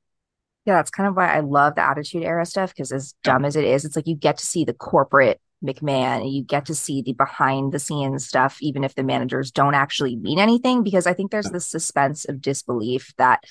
Yeah, 0.64 0.76
that's 0.76 0.90
kind 0.90 1.08
of 1.08 1.14
why 1.14 1.28
I 1.28 1.40
love 1.40 1.74
the 1.74 1.86
Attitude 1.86 2.22
Era 2.22 2.46
stuff 2.46 2.70
because 2.70 2.90
as 2.90 3.14
dumb 3.22 3.44
as 3.44 3.54
it 3.54 3.64
is, 3.64 3.84
it's 3.84 3.96
like 3.96 4.06
you 4.06 4.16
get 4.16 4.38
to 4.38 4.46
see 4.46 4.64
the 4.64 4.72
corporate 4.72 5.40
McMahon 5.64 6.20
and 6.20 6.30
you 6.30 6.42
get 6.42 6.66
to 6.66 6.74
see 6.74 7.02
the 7.02 7.12
behind 7.12 7.72
the 7.72 7.78
scenes 7.78 8.26
stuff, 8.26 8.58
even 8.60 8.84
if 8.84 8.94
the 8.94 9.02
managers 9.02 9.50
don't 9.50 9.74
actually 9.74 10.16
mean 10.16 10.38
anything. 10.38 10.82
Because 10.82 11.06
I 11.06 11.14
think 11.14 11.30
there's 11.30 11.50
this 11.50 11.66
suspense 11.66 12.24
of 12.24 12.40
disbelief 12.40 13.12
that 13.16 13.42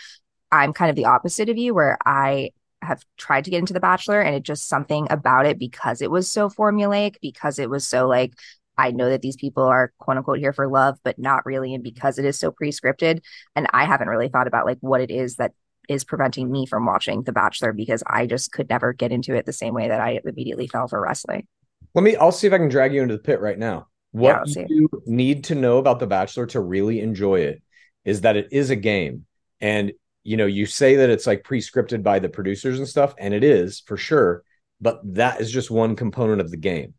I'm 0.51 0.73
kind 0.73 0.89
of 0.89 0.95
the 0.95 1.05
opposite 1.05 1.49
of 1.49 1.57
you, 1.57 1.73
where 1.73 1.97
I 2.05 2.51
have 2.81 3.03
tried 3.17 3.45
to 3.45 3.51
get 3.51 3.59
into 3.59 3.73
The 3.73 3.79
Bachelor 3.79 4.21
and 4.21 4.35
it 4.35 4.43
just 4.43 4.67
something 4.67 5.07
about 5.09 5.45
it 5.45 5.57
because 5.57 6.01
it 6.01 6.11
was 6.11 6.29
so 6.29 6.49
formulaic, 6.49 7.15
because 7.21 7.59
it 7.59 7.69
was 7.69 7.87
so 7.87 8.07
like, 8.07 8.33
I 8.77 8.91
know 8.91 9.09
that 9.09 9.21
these 9.21 9.35
people 9.35 9.63
are 9.63 9.93
quote 9.99 10.17
unquote 10.17 10.39
here 10.39 10.53
for 10.53 10.67
love, 10.67 10.99
but 11.03 11.19
not 11.19 11.45
really. 11.45 11.73
And 11.73 11.83
because 11.83 12.17
it 12.17 12.25
is 12.25 12.39
so 12.39 12.51
pre 12.51 12.71
scripted, 12.71 13.21
and 13.55 13.67
I 13.73 13.85
haven't 13.85 14.09
really 14.09 14.29
thought 14.29 14.47
about 14.47 14.65
like 14.65 14.79
what 14.81 15.01
it 15.01 15.11
is 15.11 15.35
that 15.37 15.53
is 15.89 16.03
preventing 16.03 16.51
me 16.51 16.65
from 16.65 16.85
watching 16.85 17.23
The 17.23 17.33
Bachelor 17.33 17.73
because 17.73 18.03
I 18.07 18.25
just 18.25 18.51
could 18.51 18.69
never 18.69 18.93
get 18.93 19.11
into 19.11 19.35
it 19.35 19.45
the 19.45 19.53
same 19.53 19.73
way 19.73 19.89
that 19.89 19.99
I 19.99 20.19
immediately 20.23 20.67
fell 20.67 20.87
for 20.87 21.01
wrestling. 21.01 21.47
Let 21.93 22.03
me, 22.03 22.15
I'll 22.15 22.31
see 22.31 22.47
if 22.47 22.53
I 22.53 22.57
can 22.57 22.69
drag 22.69 22.93
you 22.93 23.01
into 23.01 23.15
the 23.15 23.23
pit 23.23 23.39
right 23.39 23.57
now. 23.57 23.87
What 24.11 24.47
yeah, 24.47 24.65
you 24.67 24.89
need 25.05 25.45
to 25.45 25.55
know 25.55 25.77
about 25.77 25.99
The 25.99 26.07
Bachelor 26.07 26.45
to 26.47 26.59
really 26.59 26.99
enjoy 26.99 27.41
it 27.41 27.61
is 28.05 28.21
that 28.21 28.35
it 28.35 28.49
is 28.51 28.69
a 28.69 28.75
game. 28.75 29.25
And, 29.59 29.93
you 30.23 30.37
know, 30.37 30.45
you 30.45 30.65
say 30.65 30.97
that 30.97 31.09
it's 31.09 31.25
like 31.25 31.43
pre 31.43 31.61
scripted 31.61 32.03
by 32.03 32.19
the 32.19 32.29
producers 32.29 32.77
and 32.77 32.87
stuff, 32.87 33.13
and 33.17 33.33
it 33.33 33.43
is 33.43 33.79
for 33.79 33.97
sure. 33.97 34.43
But 34.81 35.01
that 35.15 35.41
is 35.41 35.51
just 35.51 35.71
one 35.71 35.95
component 35.95 36.41
of 36.41 36.51
the 36.51 36.57
game. 36.57 36.93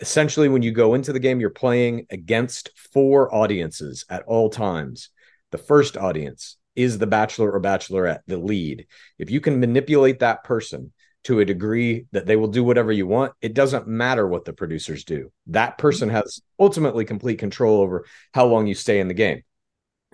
Essentially, 0.00 0.48
when 0.48 0.62
you 0.62 0.72
go 0.72 0.94
into 0.94 1.12
the 1.12 1.20
game, 1.20 1.40
you're 1.40 1.50
playing 1.50 2.06
against 2.10 2.70
four 2.92 3.34
audiences 3.34 4.04
at 4.08 4.22
all 4.22 4.48
times. 4.50 5.10
The 5.50 5.58
first 5.58 5.96
audience, 5.96 6.56
is 6.76 6.98
the 6.98 7.06
bachelor 7.06 7.50
or 7.52 7.60
bachelorette 7.60 8.20
the 8.26 8.36
lead 8.36 8.86
if 9.18 9.30
you 9.30 9.40
can 9.40 9.60
manipulate 9.60 10.18
that 10.20 10.44
person 10.44 10.92
to 11.24 11.40
a 11.40 11.44
degree 11.44 12.06
that 12.12 12.26
they 12.26 12.36
will 12.36 12.48
do 12.48 12.62
whatever 12.62 12.92
you 12.92 13.06
want. 13.06 13.32
It 13.40 13.54
doesn't 13.54 13.88
matter 13.88 14.26
what 14.26 14.44
the 14.44 14.52
producers 14.52 15.04
do. 15.04 15.32
That 15.48 15.78
person 15.78 16.08
mm-hmm. 16.08 16.16
has 16.16 16.40
ultimately 16.58 17.04
complete 17.04 17.38
control 17.38 17.80
over 17.80 18.04
how 18.32 18.46
long 18.46 18.66
you 18.66 18.74
stay 18.74 19.00
in 19.00 19.08
the 19.08 19.14
game. 19.14 19.42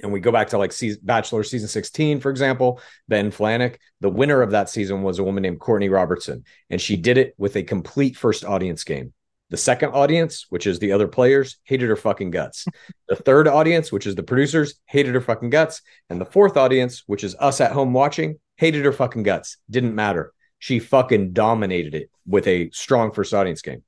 And 0.02 0.12
we 0.12 0.20
go 0.20 0.32
back 0.32 0.48
to 0.48 0.58
like 0.58 0.72
season, 0.72 1.00
Bachelor 1.02 1.42
season 1.42 1.68
16, 1.68 2.20
for 2.20 2.30
example, 2.30 2.80
Ben 3.08 3.30
Flajnik. 3.30 3.76
The 4.00 4.08
winner 4.08 4.40
of 4.40 4.52
that 4.52 4.70
season 4.70 5.02
was 5.02 5.18
a 5.18 5.24
woman 5.24 5.42
named 5.42 5.60
Courtney 5.60 5.90
Robertson, 5.90 6.44
and 6.70 6.80
she 6.80 6.96
did 6.96 7.18
it 7.18 7.34
with 7.36 7.56
a 7.56 7.62
complete 7.62 8.16
first 8.16 8.44
audience 8.44 8.82
game. 8.84 9.12
The 9.50 9.56
second 9.56 9.90
audience, 9.90 10.46
which 10.48 10.66
is 10.66 10.78
the 10.78 10.92
other 10.92 11.08
players, 11.08 11.58
hated 11.64 11.88
her 11.88 11.96
fucking 11.96 12.30
guts. 12.30 12.66
the 13.08 13.16
third 13.16 13.48
audience, 13.48 13.90
which 13.90 14.06
is 14.06 14.14
the 14.14 14.22
producers, 14.22 14.74
hated 14.86 15.14
her 15.14 15.20
fucking 15.20 15.50
guts. 15.50 15.82
And 16.08 16.20
the 16.20 16.24
fourth 16.24 16.56
audience, 16.56 17.02
which 17.06 17.24
is 17.24 17.34
us 17.38 17.60
at 17.60 17.72
home 17.72 17.92
watching, 17.92 18.38
hated 18.56 18.84
her 18.84 18.92
fucking 18.92 19.24
guts. 19.24 19.58
Didn't 19.68 19.94
matter. 19.94 20.32
She 20.60 20.78
fucking 20.78 21.32
dominated 21.32 21.94
it 21.94 22.10
with 22.24 22.46
a 22.46 22.70
strong 22.70 23.10
first 23.10 23.34
audience 23.34 23.62
game. 23.62 23.82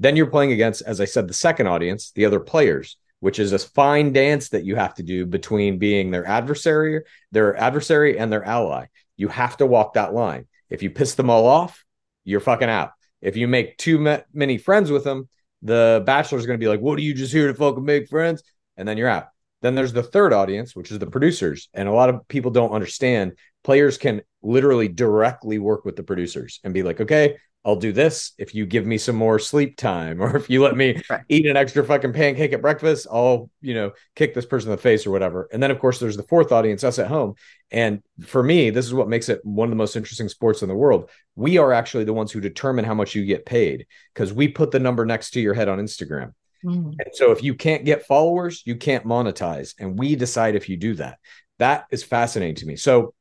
Then 0.00 0.16
you're 0.16 0.26
playing 0.26 0.50
against, 0.50 0.82
as 0.82 1.00
I 1.00 1.04
said, 1.04 1.28
the 1.28 1.34
second 1.34 1.68
audience, 1.68 2.10
the 2.10 2.24
other 2.24 2.40
players, 2.40 2.96
which 3.20 3.38
is 3.38 3.52
a 3.52 3.58
fine 3.60 4.12
dance 4.12 4.48
that 4.48 4.64
you 4.64 4.74
have 4.74 4.94
to 4.94 5.04
do 5.04 5.26
between 5.26 5.78
being 5.78 6.10
their 6.10 6.26
adversary, 6.26 7.02
their 7.30 7.56
adversary 7.56 8.18
and 8.18 8.32
their 8.32 8.44
ally. 8.44 8.86
You 9.16 9.28
have 9.28 9.56
to 9.58 9.66
walk 9.66 9.94
that 9.94 10.12
line. 10.12 10.46
If 10.68 10.82
you 10.82 10.90
piss 10.90 11.14
them 11.14 11.30
all 11.30 11.46
off, 11.46 11.84
you're 12.24 12.40
fucking 12.40 12.68
out. 12.68 12.90
If 13.22 13.36
you 13.36 13.46
make 13.46 13.78
too 13.78 14.18
many 14.32 14.58
friends 14.58 14.90
with 14.90 15.04
them, 15.04 15.28
the 15.62 16.02
bachelor 16.04 16.38
is 16.38 16.46
going 16.46 16.58
to 16.58 16.64
be 16.64 16.68
like, 16.68 16.80
"What 16.80 16.98
are 16.98 17.02
you 17.02 17.14
just 17.14 17.32
here 17.32 17.46
to 17.46 17.54
fucking 17.54 17.84
make 17.84 18.08
friends?" 18.08 18.42
And 18.76 18.88
then 18.88 18.98
you're 18.98 19.08
out. 19.08 19.28
Then 19.62 19.74
there's 19.74 19.92
the 19.92 20.02
third 20.02 20.32
audience, 20.32 20.74
which 20.74 20.90
is 20.90 20.98
the 20.98 21.06
producers, 21.06 21.68
and 21.72 21.88
a 21.88 21.92
lot 21.92 22.10
of 22.10 22.26
people 22.28 22.50
don't 22.50 22.72
understand. 22.72 23.38
Players 23.64 23.98
can 23.98 24.22
literally 24.42 24.88
directly 24.88 25.58
work 25.58 25.84
with 25.84 25.96
the 25.96 26.02
producers 26.02 26.60
and 26.62 26.72
be 26.72 26.82
like, 26.82 27.00
"Okay, 27.00 27.36
I'll 27.66 27.76
do 27.76 27.92
this 27.92 28.32
if 28.36 28.54
you 28.54 28.66
give 28.66 28.84
me 28.84 28.98
some 28.98 29.16
more 29.16 29.38
sleep 29.38 29.76
time, 29.76 30.22
or 30.22 30.36
if 30.36 30.50
you 30.50 30.62
let 30.62 30.76
me 30.76 31.02
right. 31.08 31.22
eat 31.28 31.46
an 31.46 31.56
extra 31.56 31.84
fucking 31.84 32.12
pancake 32.12 32.52
at 32.52 32.60
breakfast, 32.60 33.06
I'll, 33.10 33.50
you 33.60 33.74
know, 33.74 33.92
kick 34.14 34.34
this 34.34 34.44
person 34.44 34.70
in 34.70 34.76
the 34.76 34.82
face 34.82 35.06
or 35.06 35.10
whatever. 35.10 35.48
And 35.52 35.62
then, 35.62 35.70
of 35.70 35.78
course, 35.78 35.98
there's 35.98 36.16
the 36.16 36.24
fourth 36.24 36.52
audience, 36.52 36.84
us 36.84 36.98
at 36.98 37.08
home. 37.08 37.34
And 37.70 38.02
for 38.26 38.42
me, 38.42 38.70
this 38.70 38.86
is 38.86 38.94
what 38.94 39.08
makes 39.08 39.28
it 39.28 39.44
one 39.44 39.66
of 39.66 39.70
the 39.70 39.76
most 39.76 39.96
interesting 39.96 40.28
sports 40.28 40.62
in 40.62 40.68
the 40.68 40.74
world. 40.74 41.10
We 41.36 41.58
are 41.58 41.72
actually 41.72 42.04
the 42.04 42.12
ones 42.12 42.30
who 42.30 42.40
determine 42.40 42.84
how 42.84 42.94
much 42.94 43.14
you 43.14 43.24
get 43.24 43.46
paid 43.46 43.86
because 44.12 44.32
we 44.32 44.48
put 44.48 44.70
the 44.70 44.78
number 44.78 45.06
next 45.06 45.30
to 45.30 45.40
your 45.40 45.54
head 45.54 45.68
on 45.68 45.78
Instagram. 45.78 46.34
Mm. 46.64 46.94
And 46.98 47.14
so 47.14 47.30
if 47.30 47.42
you 47.42 47.54
can't 47.54 47.84
get 47.84 48.06
followers, 48.06 48.62
you 48.64 48.76
can't 48.76 49.06
monetize. 49.06 49.74
And 49.78 49.98
we 49.98 50.16
decide 50.16 50.54
if 50.54 50.68
you 50.68 50.76
do 50.76 50.94
that. 50.94 51.18
That 51.58 51.86
is 51.90 52.02
fascinating 52.02 52.56
to 52.56 52.66
me. 52.66 52.76
So 52.76 53.14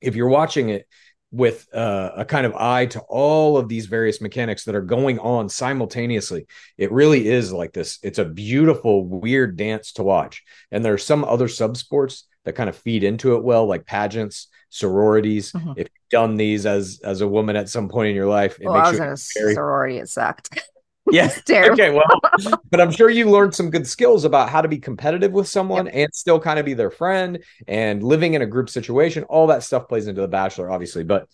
if 0.00 0.16
you're 0.16 0.28
watching 0.28 0.70
it, 0.70 0.86
with 1.30 1.66
uh, 1.74 2.10
a 2.16 2.24
kind 2.24 2.46
of 2.46 2.54
eye 2.54 2.86
to 2.86 3.00
all 3.00 3.58
of 3.58 3.68
these 3.68 3.86
various 3.86 4.20
mechanics 4.20 4.64
that 4.64 4.74
are 4.74 4.80
going 4.80 5.18
on 5.18 5.48
simultaneously. 5.48 6.46
It 6.78 6.90
really 6.90 7.28
is 7.28 7.52
like 7.52 7.72
this. 7.72 7.98
It's 8.02 8.18
a 8.18 8.24
beautiful, 8.24 9.04
weird 9.04 9.56
dance 9.56 9.92
to 9.94 10.02
watch. 10.02 10.42
And 10.70 10.84
there 10.84 10.94
are 10.94 10.98
some 10.98 11.24
other 11.24 11.48
sub 11.48 11.76
sports 11.76 12.26
that 12.44 12.54
kind 12.54 12.70
of 12.70 12.76
feed 12.76 13.04
into 13.04 13.36
it 13.36 13.44
well, 13.44 13.66
like 13.66 13.84
pageants, 13.84 14.48
sororities. 14.70 15.52
Mm-hmm. 15.52 15.72
If 15.72 15.88
you've 15.88 16.10
done 16.10 16.36
these 16.36 16.64
as 16.64 17.00
as 17.04 17.20
a 17.20 17.28
woman 17.28 17.56
at 17.56 17.68
some 17.68 17.88
point 17.88 18.08
in 18.08 18.16
your 18.16 18.28
life, 18.28 18.58
it 18.58 18.66
well, 18.66 18.76
makes 18.76 18.98
I 19.00 19.10
was 19.10 19.30
in 19.36 19.42
a 19.42 19.44
very... 19.44 19.54
sorority. 19.54 19.98
It 19.98 20.08
sucked. 20.08 20.58
Yes. 21.12 21.42
okay. 21.50 21.90
Well, 21.90 22.60
but 22.70 22.80
I'm 22.80 22.90
sure 22.90 23.08
you 23.10 23.30
learned 23.30 23.54
some 23.54 23.70
good 23.70 23.86
skills 23.86 24.24
about 24.24 24.50
how 24.50 24.60
to 24.60 24.68
be 24.68 24.78
competitive 24.78 25.32
with 25.32 25.48
someone 25.48 25.86
yep. 25.86 25.94
and 25.94 26.14
still 26.14 26.38
kind 26.38 26.58
of 26.58 26.66
be 26.66 26.74
their 26.74 26.90
friend 26.90 27.42
and 27.66 28.02
living 28.02 28.34
in 28.34 28.42
a 28.42 28.46
group 28.46 28.68
situation. 28.68 29.24
All 29.24 29.46
that 29.48 29.62
stuff 29.62 29.88
plays 29.88 30.06
into 30.06 30.20
The 30.20 30.28
Bachelor, 30.28 30.70
obviously. 30.70 31.04
But 31.04 31.28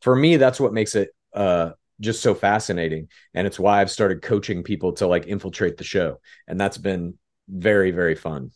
for 0.00 0.14
me, 0.14 0.36
that's 0.36 0.60
what 0.60 0.72
makes 0.72 0.94
it 0.94 1.10
uh, 1.34 1.72
just 2.00 2.22
so 2.22 2.34
fascinating. 2.34 3.08
And 3.34 3.46
it's 3.46 3.58
why 3.58 3.80
I've 3.80 3.90
started 3.90 4.22
coaching 4.22 4.62
people 4.62 4.92
to 4.94 5.06
like 5.06 5.26
infiltrate 5.26 5.76
the 5.76 5.84
show. 5.84 6.20
And 6.46 6.60
that's 6.60 6.78
been 6.78 7.14
very, 7.48 7.90
very 7.90 8.14
fun. 8.14 8.50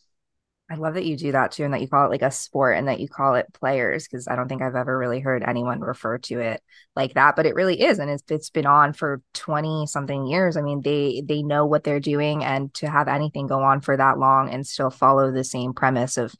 I 0.73 0.75
love 0.77 0.95
that 0.95 1.05
you 1.05 1.15
do 1.15 1.33
that 1.33 1.51
too, 1.51 1.65
and 1.65 1.73
that 1.73 1.81
you 1.81 1.87
call 1.87 2.07
it 2.07 2.09
like 2.09 2.23
a 2.23 2.31
sport 2.31 2.77
and 2.77 2.87
that 2.87 2.99
you 2.99 3.07
call 3.07 3.35
it 3.35 3.53
players 3.53 4.07
because 4.07 4.27
I 4.27 4.35
don't 4.35 4.47
think 4.49 4.63
I've 4.63 4.75
ever 4.75 4.97
really 4.97 5.19
heard 5.19 5.43
anyone 5.43 5.81
refer 5.81 6.17
to 6.17 6.39
it 6.39 6.63
like 6.95 7.13
that. 7.13 7.35
But 7.35 7.45
it 7.45 7.53
really 7.53 7.79
is, 7.79 7.99
and 7.99 8.09
it's 8.09 8.23
it's 8.27 8.49
been 8.49 8.65
on 8.65 8.93
for 8.93 9.21
twenty 9.33 9.85
something 9.85 10.25
years. 10.25 10.57
I 10.57 10.61
mean, 10.61 10.81
they 10.81 11.21
they 11.23 11.43
know 11.43 11.67
what 11.67 11.83
they're 11.83 11.99
doing, 11.99 12.43
and 12.43 12.73
to 12.75 12.89
have 12.89 13.07
anything 13.07 13.45
go 13.45 13.61
on 13.61 13.81
for 13.81 13.95
that 13.95 14.17
long 14.17 14.49
and 14.49 14.65
still 14.65 14.89
follow 14.89 15.31
the 15.31 15.43
same 15.43 15.73
premise 15.73 16.17
of 16.17 16.33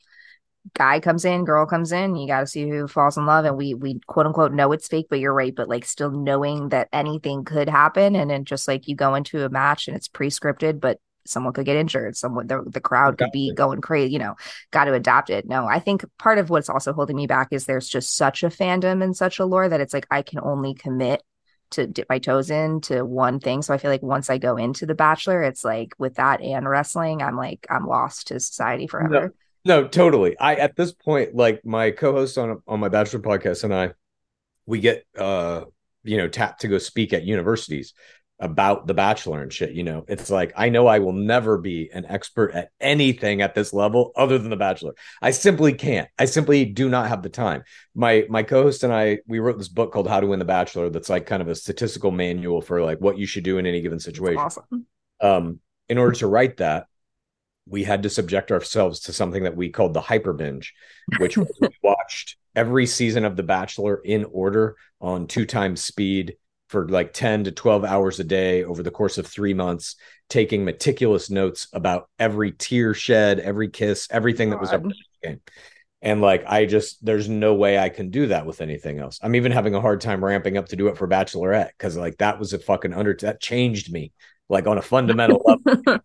guy 0.74 1.00
comes 1.00 1.26
in, 1.26 1.46
girl 1.46 1.68
comes 1.68 1.92
in, 1.92 2.16
you 2.16 2.26
got 2.28 2.40
to 2.40 2.48
see 2.48 2.68
who 2.68 2.88
falls 2.88 3.18
in 3.18 3.28
love, 3.28 3.46
and 3.46 3.56
we 3.56 3.76
we 3.76 4.00
quote 4.08 4.26
unquote 4.26 4.52
know 4.52 4.72
it's 4.72 4.88
fake, 4.88 5.08
but 5.12 5.20
you're 5.20 5.32
right. 5.32 5.54
But 5.56 5.70
like 5.70 5.86
still 5.86 6.10
knowing 6.10 6.70
that 6.70 6.90
anything 6.92 7.46
could 7.46 7.70
happen, 7.70 8.16
and 8.16 8.32
then 8.32 8.46
just 8.46 8.68
like 8.68 8.88
you 8.88 8.96
go 8.96 9.14
into 9.14 9.46
a 9.46 9.50
match 9.50 9.88
and 9.88 9.96
it's 9.96 10.08
pre-scripted, 10.08 10.80
but 10.80 11.00
someone 11.26 11.54
could 11.54 11.66
get 11.66 11.76
injured 11.76 12.16
someone 12.16 12.48
the, 12.48 12.64
the 12.68 12.82
crowd 12.82 13.18
could 13.18 13.32
be 13.32 13.54
going 13.54 13.82
crazy 13.82 14.12
you 14.12 14.20
know 14.20 14.36
got 14.72 14.86
to 14.86 14.94
adapt 14.94 15.30
it. 15.30 15.48
No 15.48 15.66
i 15.66 15.80
think 15.80 16.06
part 16.18 16.38
of 16.38 16.50
what's 16.50 16.70
also 16.70 16.94
holding 16.94 17.16
me 17.16 17.28
back 17.28 17.50
is 17.52 17.66
there's 17.66 17.90
just 17.90 18.16
such 18.16 18.44
a 18.44 18.50
fandom 18.50 19.04
and 19.04 19.16
such 19.16 19.40
a 19.40 19.46
lore 19.46 19.68
that 19.68 19.82
it's 19.82 19.94
like 19.94 20.08
i 20.12 20.22
can 20.22 20.40
only 20.40 20.74
commit 20.74 21.24
to 21.74 21.88
dip 21.88 22.08
my 22.10 22.20
toes 22.20 22.50
in 22.52 22.82
to 22.82 23.04
one 23.04 23.40
thing. 23.40 23.62
So 23.62 23.74
i 23.74 23.78
feel 23.78 23.92
like 23.92 24.04
once 24.04 24.30
i 24.30 24.38
go 24.38 24.58
into 24.58 24.86
the 24.86 24.96
bachelor 24.96 25.44
it's 25.44 25.64
like 25.64 25.94
with 25.98 26.16
that 26.16 26.42
and 26.42 26.68
wrestling 26.68 27.22
i'm 27.22 27.36
like 27.36 27.66
i'm 27.70 27.88
lost 27.88 28.28
to 28.28 28.40
society 28.40 28.88
forever. 28.88 29.34
no, 29.66 29.82
no 29.82 29.88
totally. 29.88 30.38
I 30.38 30.56
at 30.56 30.76
this 30.76 30.92
point 30.94 31.36
like 31.36 31.66
my 31.66 31.92
co-host 31.92 32.38
on 32.38 32.62
on 32.68 32.80
my 32.80 32.90
bachelor 32.90 33.20
podcast 33.20 33.64
and 33.64 33.74
i 33.74 33.92
we 34.66 34.80
get 34.80 35.06
uh 35.18 35.66
you 36.04 36.18
know 36.18 36.28
tapped 36.28 36.62
to 36.62 36.68
go 36.68 36.78
speak 36.78 37.14
at 37.14 37.24
universities 37.24 37.94
about 38.40 38.88
the 38.88 38.94
bachelor 38.94 39.42
and 39.42 39.54
shit 39.54 39.72
you 39.72 39.84
know? 39.84 40.06
It's 40.08 40.30
like 40.30 40.54
i 40.56 40.70
know 40.70 40.88
i 40.88 41.00
will 41.00 41.14
never 41.14 41.58
be 41.58 41.90
an 41.94 42.06
expert 42.06 42.52
at 42.52 42.70
anything 42.82 43.42
at 43.42 43.56
this 43.56 43.74
level 43.74 44.12
other 44.16 44.38
than 44.38 44.50
the 44.50 44.56
bachelor. 44.56 44.94
I 45.22 45.32
simply 45.32 45.74
can't. 45.74 46.10
I 46.18 46.26
simply 46.26 46.66
do 46.66 46.90
not 46.90 47.10
have 47.10 47.24
the 47.24 47.30
time. 47.30 47.64
My 47.96 48.26
my 48.30 48.44
co-host 48.44 48.84
and 48.84 48.94
i 48.94 49.20
we 49.28 49.40
wrote 49.40 49.58
this 49.58 49.68
book 49.68 49.94
called 49.94 50.08
how 50.08 50.20
to 50.20 50.28
win 50.28 50.40
the 50.40 50.46
bachelor 50.46 50.90
that's 50.90 51.10
like 51.10 51.26
kind 51.26 51.42
of 51.42 51.48
a 51.48 51.56
statistical 51.56 52.12
manual 52.12 52.62
for 52.62 52.82
like 52.84 53.00
what 53.00 53.18
you 53.18 53.26
should 53.26 53.44
do 53.44 53.58
in 53.58 53.66
any 53.66 53.82
given 53.82 54.00
situation. 54.00 54.40
awesome. 54.40 54.86
um 55.22 55.60
in 55.90 55.98
order 55.98 56.14
to 56.14 56.28
write 56.28 56.58
that 56.58 56.88
we 57.66 57.84
had 57.84 58.04
to 58.04 58.10
subject 58.10 58.52
ourselves 58.52 59.02
to 59.02 59.14
something 59.14 59.44
that 59.44 59.56
we 59.56 59.70
called 59.70 59.94
the 59.94 60.02
hyper 60.02 60.34
binge 60.34 60.74
which 61.20 61.38
we 61.38 61.48
watched 61.82 62.38
every 62.56 62.86
season 62.86 63.26
of 63.26 63.36
the 63.36 63.44
bachelor 63.44 63.96
in 64.04 64.26
order 64.26 64.76
on 65.02 65.28
two 65.28 65.46
times 65.46 65.84
speed 65.84 66.36
for 66.74 66.88
like 66.90 67.14
10 67.14 67.44
to 67.44 67.52
12 67.52 67.86
hours 67.86 68.20
a 68.20 68.24
day 68.24 68.64
over 68.64 68.82
the 68.82 68.90
course 68.90 69.20
of 69.20 69.28
three 69.28 69.54
months, 69.54 69.96
taking 70.28 70.66
meticulous 70.66 71.30
notes 71.30 71.68
about 71.72 72.10
every 72.18 72.52
tear 72.52 72.96
shed, 72.96 73.40
every 73.40 73.70
kiss, 73.70 74.08
everything 74.10 74.50
that 74.50 74.60
was 74.60 74.74
ever 74.74 74.90
game. 75.22 75.40
And 76.02 76.20
like, 76.20 76.44
I 76.48 76.66
just, 76.66 77.06
there's 77.06 77.30
no 77.30 77.54
way 77.54 77.78
I 77.78 77.90
can 77.90 78.10
do 78.10 78.26
that 78.26 78.48
with 78.48 78.60
anything 78.60 78.98
else. 78.98 79.20
I'm 79.22 79.36
even 79.36 79.52
having 79.52 79.76
a 79.76 79.82
hard 79.82 80.02
time 80.02 80.26
ramping 80.26 80.58
up 80.58 80.70
to 80.70 80.76
do 80.76 80.88
it 80.88 80.98
for 80.98 81.08
Bachelorette 81.08 81.70
because 81.78 81.96
like 81.96 82.18
that 82.18 82.40
was 82.40 82.54
a 82.54 82.60
fucking 82.60 82.92
under, 82.92 83.16
that 83.22 83.40
changed 83.40 83.94
me 83.94 84.12
like 84.50 84.66
on 84.66 84.80
a 84.80 84.82
fundamental 84.82 85.44
level. 85.46 86.00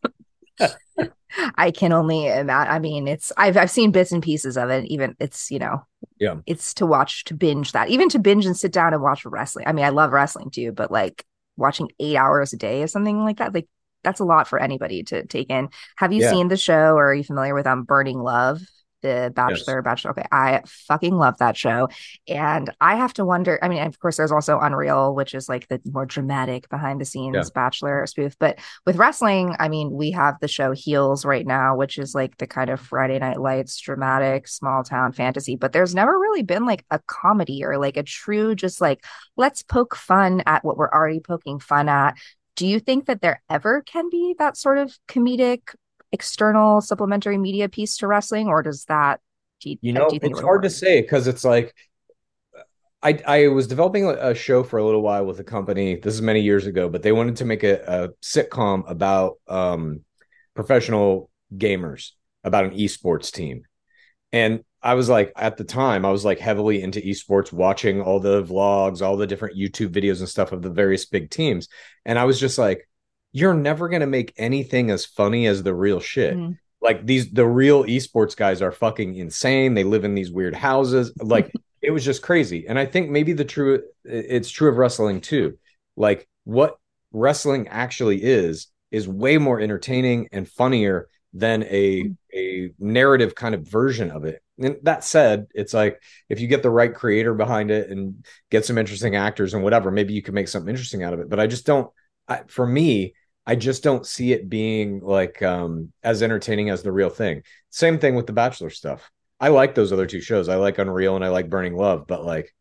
I 1.56 1.70
can 1.70 1.92
only 1.92 2.26
imagine. 2.26 2.72
I 2.72 2.78
mean, 2.78 3.08
it's 3.08 3.32
I've 3.36 3.56
I've 3.56 3.70
seen 3.70 3.90
bits 3.90 4.12
and 4.12 4.22
pieces 4.22 4.56
of 4.56 4.70
it. 4.70 4.84
Even 4.86 5.14
it's 5.18 5.50
you 5.50 5.58
know, 5.58 5.84
yeah, 6.18 6.36
it's 6.46 6.74
to 6.74 6.86
watch 6.86 7.24
to 7.24 7.34
binge 7.34 7.72
that. 7.72 7.88
Even 7.88 8.08
to 8.10 8.18
binge 8.18 8.46
and 8.46 8.56
sit 8.56 8.72
down 8.72 8.94
and 8.94 9.02
watch 9.02 9.24
wrestling. 9.24 9.66
I 9.66 9.72
mean, 9.72 9.84
I 9.84 9.90
love 9.90 10.12
wrestling 10.12 10.50
too, 10.50 10.72
but 10.72 10.90
like 10.90 11.24
watching 11.56 11.90
eight 11.98 12.16
hours 12.16 12.52
a 12.52 12.56
day 12.56 12.82
or 12.82 12.86
something 12.86 13.24
like 13.24 13.38
that, 13.38 13.54
like 13.54 13.68
that's 14.04 14.20
a 14.20 14.24
lot 14.24 14.48
for 14.48 14.58
anybody 14.58 15.02
to 15.04 15.26
take 15.26 15.50
in. 15.50 15.68
Have 15.96 16.12
you 16.12 16.22
yeah. 16.22 16.30
seen 16.30 16.48
the 16.48 16.56
show 16.56 16.94
or 16.94 17.10
are 17.10 17.14
you 17.14 17.24
familiar 17.24 17.54
with 17.54 17.66
um 17.66 17.84
Burning 17.84 18.18
Love? 18.18 18.60
The 19.02 19.32
Bachelor, 19.34 19.76
yes. 19.76 19.84
Bachelor. 19.84 20.10
Okay, 20.12 20.26
I 20.32 20.62
fucking 20.66 21.14
love 21.14 21.38
that 21.38 21.56
show, 21.56 21.88
and 22.26 22.70
I 22.80 22.96
have 22.96 23.14
to 23.14 23.24
wonder. 23.24 23.58
I 23.62 23.68
mean, 23.68 23.82
of 23.82 23.98
course, 23.98 24.16
there's 24.16 24.32
also 24.32 24.58
Unreal, 24.58 25.14
which 25.14 25.34
is 25.34 25.48
like 25.48 25.68
the 25.68 25.80
more 25.84 26.06
dramatic 26.06 26.68
behind 26.68 27.00
the 27.00 27.04
scenes 27.04 27.34
yeah. 27.34 27.42
Bachelor 27.54 28.06
spoof. 28.06 28.36
But 28.38 28.58
with 28.86 28.96
wrestling, 28.96 29.54
I 29.58 29.68
mean, 29.68 29.90
we 29.90 30.10
have 30.12 30.36
the 30.40 30.48
show 30.48 30.72
Heels 30.72 31.24
right 31.24 31.46
now, 31.46 31.76
which 31.76 31.98
is 31.98 32.14
like 32.14 32.36
the 32.38 32.46
kind 32.46 32.70
of 32.70 32.80
Friday 32.80 33.18
Night 33.18 33.40
Lights 33.40 33.80
dramatic 33.80 34.48
small 34.48 34.82
town 34.82 35.12
fantasy. 35.12 35.56
But 35.56 35.72
there's 35.72 35.94
never 35.94 36.18
really 36.18 36.42
been 36.42 36.66
like 36.66 36.84
a 36.90 37.00
comedy 37.06 37.64
or 37.64 37.78
like 37.78 37.96
a 37.96 38.02
true 38.02 38.54
just 38.54 38.80
like 38.80 39.04
let's 39.36 39.62
poke 39.62 39.94
fun 39.94 40.42
at 40.46 40.64
what 40.64 40.76
we're 40.76 40.90
already 40.90 41.20
poking 41.20 41.58
fun 41.60 41.88
at. 41.88 42.16
Do 42.56 42.66
you 42.66 42.80
think 42.80 43.06
that 43.06 43.22
there 43.22 43.40
ever 43.48 43.82
can 43.82 44.10
be 44.10 44.34
that 44.38 44.56
sort 44.56 44.78
of 44.78 44.96
comedic 45.08 45.74
external 46.12 46.80
supplementary 46.80 47.38
media 47.38 47.68
piece 47.68 47.96
to 47.98 48.06
wrestling, 48.06 48.48
or 48.48 48.62
does 48.62 48.84
that? 48.86 49.20
Do 49.60 49.70
you, 49.70 49.76
you 49.80 49.92
know, 49.92 50.08
you 50.12 50.20
it's 50.22 50.40
hard 50.40 50.62
to 50.62 50.70
say 50.70 51.00
because 51.00 51.26
it's 51.26 51.44
like 51.44 51.74
I 53.02 53.20
I 53.26 53.48
was 53.48 53.66
developing 53.66 54.06
a 54.06 54.34
show 54.34 54.62
for 54.62 54.78
a 54.78 54.84
little 54.84 55.02
while 55.02 55.24
with 55.24 55.40
a 55.40 55.44
company. 55.44 55.96
This 55.96 56.14
is 56.14 56.22
many 56.22 56.40
years 56.40 56.66
ago, 56.66 56.88
but 56.88 57.02
they 57.02 57.12
wanted 57.12 57.36
to 57.36 57.44
make 57.44 57.64
a, 57.64 57.80
a 57.86 58.08
sitcom 58.22 58.88
about 58.88 59.38
um, 59.48 60.04
professional 60.54 61.30
gamers, 61.54 62.10
about 62.44 62.64
an 62.64 62.72
esports 62.72 63.32
team, 63.32 63.62
and 64.32 64.62
I 64.80 64.94
was 64.94 65.08
like 65.08 65.32
at 65.36 65.56
the 65.56 65.64
time 65.64 66.04
I 66.04 66.10
was 66.10 66.24
like 66.24 66.38
heavily 66.38 66.82
into 66.82 67.00
esports 67.00 67.52
watching 67.52 68.00
all 68.00 68.20
the 68.20 68.44
vlogs, 68.44 69.02
all 69.02 69.16
the 69.16 69.26
different 69.26 69.58
YouTube 69.58 69.88
videos 69.88 70.20
and 70.20 70.28
stuff 70.28 70.52
of 70.52 70.62
the 70.62 70.70
various 70.70 71.04
big 71.04 71.30
teams 71.30 71.68
and 72.04 72.18
I 72.18 72.24
was 72.24 72.38
just 72.38 72.58
like 72.58 72.87
you're 73.32 73.54
never 73.54 73.88
going 73.88 74.00
to 74.00 74.06
make 74.06 74.32
anything 74.36 74.90
as 74.90 75.04
funny 75.04 75.46
as 75.46 75.62
the 75.62 75.74
real 75.74 76.00
shit. 76.00 76.36
Mm. 76.36 76.58
Like 76.80 77.04
these 77.04 77.30
the 77.30 77.46
real 77.46 77.84
esports 77.84 78.36
guys 78.36 78.62
are 78.62 78.72
fucking 78.72 79.16
insane. 79.16 79.74
They 79.74 79.84
live 79.84 80.04
in 80.04 80.14
these 80.14 80.30
weird 80.30 80.54
houses. 80.54 81.12
Like 81.20 81.52
it 81.82 81.90
was 81.90 82.04
just 82.04 82.22
crazy. 82.22 82.66
And 82.68 82.78
I 82.78 82.86
think 82.86 83.10
maybe 83.10 83.32
the 83.32 83.44
true 83.44 83.82
it's 84.04 84.50
true 84.50 84.70
of 84.70 84.76
wrestling 84.76 85.20
too. 85.20 85.58
Like 85.96 86.28
what 86.44 86.78
wrestling 87.12 87.68
actually 87.68 88.22
is 88.22 88.68
is 88.90 89.08
way 89.08 89.38
more 89.38 89.60
entertaining 89.60 90.28
and 90.32 90.48
funnier 90.48 91.08
than 91.32 91.64
a 91.64 92.04
mm. 92.04 92.16
a 92.34 92.70
narrative 92.78 93.34
kind 93.34 93.54
of 93.54 93.68
version 93.68 94.10
of 94.10 94.24
it. 94.24 94.42
And 94.60 94.76
that 94.82 95.04
said, 95.04 95.46
it's 95.54 95.74
like 95.74 96.00
if 96.28 96.40
you 96.40 96.48
get 96.48 96.62
the 96.62 96.70
right 96.70 96.94
creator 96.94 97.34
behind 97.34 97.70
it 97.70 97.90
and 97.90 98.24
get 98.50 98.64
some 98.64 98.78
interesting 98.78 99.14
actors 99.14 99.54
and 99.54 99.62
whatever, 99.62 99.90
maybe 99.90 100.14
you 100.14 100.22
can 100.22 100.34
make 100.34 100.48
something 100.48 100.68
interesting 100.68 101.02
out 101.02 101.12
of 101.12 101.20
it. 101.20 101.28
But 101.28 101.40
I 101.40 101.46
just 101.46 101.66
don't. 101.66 101.90
I, 102.26 102.42
for 102.46 102.66
me, 102.66 103.14
I 103.48 103.54
just 103.54 103.82
don't 103.82 104.04
see 104.04 104.32
it 104.32 104.50
being 104.50 105.00
like 105.00 105.42
um, 105.42 105.90
as 106.02 106.22
entertaining 106.22 106.68
as 106.68 106.82
the 106.82 106.92
real 106.92 107.08
thing. 107.08 107.42
Same 107.70 107.98
thing 107.98 108.14
with 108.14 108.26
the 108.26 108.34
Bachelor 108.34 108.68
stuff. 108.68 109.10
I 109.40 109.48
like 109.48 109.74
those 109.74 109.90
other 109.90 110.04
two 110.04 110.20
shows. 110.20 110.50
I 110.50 110.56
like 110.56 110.76
Unreal 110.76 111.16
and 111.16 111.24
I 111.24 111.28
like 111.28 111.48
Burning 111.48 111.74
Love, 111.74 112.06
but 112.06 112.26
like, 112.26 112.54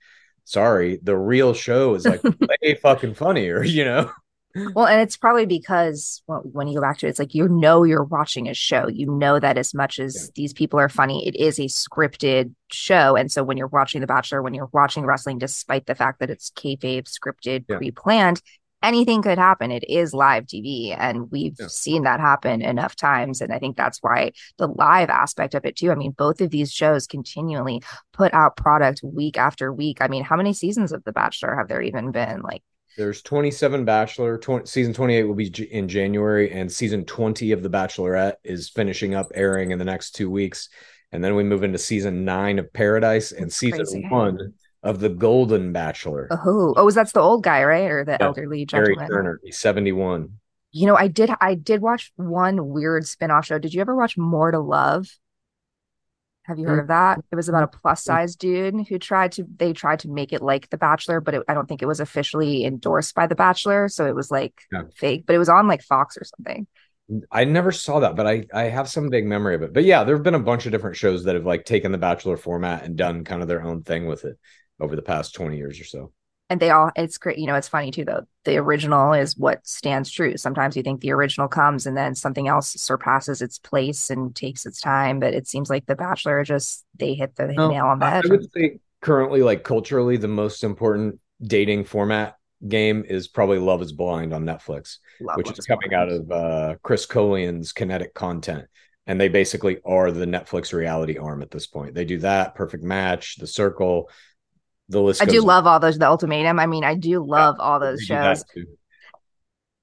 sorry, 0.46 0.98
the 1.04 1.18
real 1.18 1.54
show 1.54 1.96
is 1.96 2.06
like 2.06 2.24
way 2.64 2.76
fucking 2.76 3.16
funnier, 3.16 3.62
you 3.66 3.84
know? 3.84 4.10
Well, 4.74 4.88
and 4.88 5.02
it's 5.02 5.18
probably 5.18 5.46
because 5.46 6.24
well, 6.26 6.40
when 6.40 6.70
you 6.70 6.76
go 6.76 6.82
back 6.82 7.00
to 7.00 7.06
it, 7.06 7.10
it's 7.10 7.20
like 7.20 7.36
you 7.36 7.50
know 7.50 7.84
you're 7.84 8.06
watching 8.06 8.48
a 8.48 8.54
show. 8.54 8.88
You 8.88 9.12
know 9.12 9.40
that 9.40 9.58
as 9.58 9.74
much 9.74 10.00
as 10.00 10.16
yeah. 10.16 10.32
these 10.36 10.54
people 10.54 10.80
are 10.80 10.90
funny, 10.90 11.28
it 11.28 11.36
is 11.36 11.60
a 11.60 11.64
scripted 11.64 12.54
show. 12.72 13.18
And 13.18 13.30
so 13.30 13.44
when 13.44 13.58
you're 13.58 13.68
watching 13.68 14.00
The 14.00 14.08
Bachelor, 14.08 14.42
when 14.42 14.54
you're 14.54 14.70
watching 14.72 15.06
wrestling, 15.06 15.38
despite 15.38 15.86
the 15.86 15.96
fact 15.96 16.22
that 16.22 16.30
it's 16.30 16.50
kayfabe, 16.52 17.04
scripted, 17.04 17.66
yeah. 17.68 17.76
pre-planned, 17.78 18.42
anything 18.84 19.22
could 19.22 19.38
happen. 19.38 19.72
It 19.72 19.84
is 19.90 20.14
live 20.14 20.46
TV, 20.46 20.96
and 20.98 21.32
we've 21.32 21.56
yeah. 21.60 21.68
seen 21.68 22.04
that 22.04 22.20
happen 22.20 22.62
enough 22.62 22.96
times. 22.96 23.42
And 23.42 23.54
I 23.54 23.60
think 23.60 23.78
that's 23.78 24.00
why 24.02 24.32
the 24.58 24.68
live 24.68 25.10
aspect 25.10 25.56
of 25.56 25.66
it 25.66 25.76
too. 25.76 25.92
I 25.92 25.96
mean, 25.96 26.12
both 26.12 26.42
of 26.42 26.52
these 26.52 26.72
shows 26.72 27.08
continually 27.08 27.82
put 28.14 28.34
out 28.34 28.58
product 28.58 29.02
week 29.04 29.38
after 29.38 29.74
week. 29.74 30.02
I 30.02 30.08
mean, 30.08 30.24
how 30.24 30.36
many 30.38 30.54
seasons 30.54 30.92
of 30.92 31.04
The 31.04 31.12
Bachelor 31.12 31.56
have 31.56 31.68
there 31.68 31.82
even 31.82 32.12
been? 32.12 32.42
Like 32.42 32.64
there's 32.98 33.22
27 33.22 33.86
Bachelor. 33.86 34.38
20, 34.38 34.66
season 34.66 34.94
28 34.94 35.24
will 35.24 35.36
be 35.36 35.48
in 35.72 35.88
January, 35.88 36.52
and 36.52 36.72
season 36.72 37.06
20 37.06 37.52
of 37.52 37.64
The 37.64 37.70
Bachelorette 37.70 38.36
is 38.44 38.70
finishing 38.70 39.16
up 39.16 39.28
airing 39.34 39.72
in 39.72 39.80
the 39.80 39.86
next 39.86 40.12
two 40.12 40.30
weeks. 40.30 40.70
And 41.12 41.24
then 41.24 41.36
we 41.36 41.44
move 41.44 41.64
into 41.64 41.78
season 41.78 42.26
nine 42.26 42.60
of 42.60 42.74
Paradise 42.74 43.32
and 43.32 43.46
That's 43.46 43.56
season 43.56 43.86
crazy. 43.86 44.08
one 44.10 44.54
of 44.88 45.02
The 45.02 45.10
Golden 45.10 45.74
Bachelor. 45.74 46.30
Oh, 46.32 46.74
oh, 46.78 46.88
is 46.88 46.96
that's 46.96 47.12
the 47.12 47.20
old 47.20 47.44
guy, 47.44 47.64
right? 47.64 47.92
Or 47.92 48.06
the 48.06 48.14
yeah. 48.14 48.26
elderly 48.26 48.66
gentleman? 48.66 48.96
Gerry 48.96 49.08
Turner. 49.08 49.40
He's 49.44 49.58
71. 49.58 50.30
You 50.72 50.88
know, 50.88 50.96
I 50.96 51.08
did 51.08 51.30
I 51.42 51.56
did 51.56 51.82
watch 51.82 52.12
one 52.16 52.70
weird 52.70 53.06
spin-off 53.06 53.46
show. 53.46 53.60
Did 53.60 53.74
you 53.74 53.82
ever 53.82 53.96
watch 53.96 54.18
More 54.18 54.52
to 54.52 54.60
Love? 54.60 55.08
Have 56.44 56.58
you 56.58 56.68
heard 56.68 56.80
of 56.80 56.88
that? 56.88 57.20
It 57.30 57.36
was 57.36 57.50
about 57.50 57.64
a 57.64 57.68
plus 57.68 58.06
size 58.06 58.38
dude 58.38 58.88
who 58.88 58.98
tried 58.98 59.34
to 59.34 59.46
they 59.58 59.74
tried 59.74 60.00
to 60.00 60.10
make 60.10 60.32
it 60.32 60.42
like 60.42 60.70
The 60.70 60.78
Bachelor, 60.78 61.20
but 61.20 61.34
it, 61.34 61.44
I 61.50 61.54
don't 61.54 61.68
think 61.68 61.82
it 61.82 61.88
was 61.88 62.00
officially 62.00 62.64
endorsed 62.64 63.14
by 63.14 63.28
The 63.28 63.36
Bachelor, 63.36 63.90
so 63.90 64.06
it 64.06 64.16
was 64.16 64.32
like 64.32 64.54
yeah. 64.72 64.84
fake. 64.96 65.26
But 65.26 65.36
it 65.36 65.40
was 65.40 65.50
on 65.50 65.68
like 65.68 65.84
Fox 65.84 66.16
or 66.16 66.24
something. 66.24 66.66
I 67.32 67.46
never 67.46 67.72
saw 67.72 68.00
that, 68.00 68.16
but 68.16 68.28
I 68.28 68.46
I 68.54 68.64
have 68.64 68.88
some 68.88 69.10
big 69.10 69.26
memory 69.26 69.56
of 69.56 69.64
it. 69.64 69.74
But 69.74 69.84
yeah, 69.84 70.06
there 70.06 70.16
have 70.16 70.24
been 70.24 70.36
a 70.36 70.40
bunch 70.40 70.66
of 70.66 70.72
different 70.72 70.96
shows 70.96 71.26
that 71.26 71.36
have 71.36 71.46
like 71.46 71.66
taken 71.66 71.92
the 71.92 71.98
Bachelor 71.98 72.38
format 72.38 72.84
and 72.84 72.96
done 72.96 73.26
kind 73.26 73.42
of 73.42 73.50
their 73.50 73.64
own 73.64 73.84
thing 73.84 74.06
with 74.06 74.24
it 74.24 74.38
over 74.80 74.96
the 74.96 75.02
past 75.02 75.34
twenty 75.36 75.58
years 75.58 75.80
or 75.80 75.84
so. 75.84 76.12
And 76.50 76.60
they 76.62 76.70
all 76.70 76.92
it's 76.96 77.18
great 77.18 77.38
you 77.38 77.46
know 77.46 77.56
it's 77.56 77.68
funny 77.68 77.92
too 77.92 78.06
though. 78.06 78.26
The 78.46 78.58
original 78.58 79.14
is 79.14 79.38
what 79.38 79.68
stands 79.68 80.10
true. 80.10 80.38
Sometimes 80.38 80.78
you 80.78 80.84
think 80.84 81.02
the 81.02 81.12
original 81.12 81.48
comes 81.48 81.86
and 81.86 81.98
then 81.98 82.16
something 82.16 82.48
else 82.48 82.70
surpasses 82.82 83.42
its 83.42 83.60
place 83.60 84.10
and 84.10 84.34
takes 84.36 84.66
its 84.66 84.80
time 84.80 85.20
but 85.20 85.34
it 85.34 85.48
seems 85.48 85.70
like 85.70 85.86
the 85.86 85.96
bachelor 85.96 86.44
just 86.44 86.86
they 86.98 87.16
hit 87.16 87.36
the 87.36 87.48
no, 87.48 87.70
nail 87.70 87.86
on 87.86 88.00
the 88.00 88.10
head. 88.10 88.26
I 88.26 88.30
would 88.30 88.52
say 88.52 88.80
currently 89.02 89.42
like 89.42 89.64
culturally 89.64 90.18
the 90.18 90.28
most 90.30 90.64
important 90.64 91.20
dating 91.42 91.84
format 91.84 92.38
game 92.68 93.04
is 93.08 93.28
probably 93.28 93.60
love 93.60 93.82
is 93.84 93.92
blind 93.92 94.34
on 94.34 94.44
netflix 94.44 94.98
love 95.22 95.38
which 95.38 95.52
is 95.52 95.66
coming 95.66 95.90
blind. 95.90 95.94
out 95.94 96.10
of 96.10 96.32
uh 96.32 96.76
chris 96.82 97.06
Coelen's 97.06 97.72
kinetic 97.74 98.14
content. 98.14 98.66
And 99.06 99.22
they 99.22 99.30
basically 99.30 99.78
are 99.86 100.12
the 100.12 100.26
netflix 100.26 100.74
reality 100.74 101.18
arm 101.18 101.42
at 101.42 101.50
this 101.50 101.66
point. 101.66 101.94
They 101.94 102.04
do 102.04 102.18
that 102.20 102.56
perfect 102.56 102.84
match 102.84 103.38
the 103.38 103.48
circle 103.48 104.10
the 104.90 105.02
list. 105.02 105.22
I 105.22 105.26
do 105.26 105.42
on. 105.42 105.46
love 105.46 105.68
all 105.68 105.80
those. 105.80 105.98
The 105.98 106.08
Ultimatum. 106.08 106.60
I 106.60 106.66
mean, 106.66 106.84
I 106.84 106.96
do 106.96 107.26
love 107.26 107.56
yeah, 107.60 107.66
all 107.66 107.80
those 107.80 108.02
shows. 108.02 108.44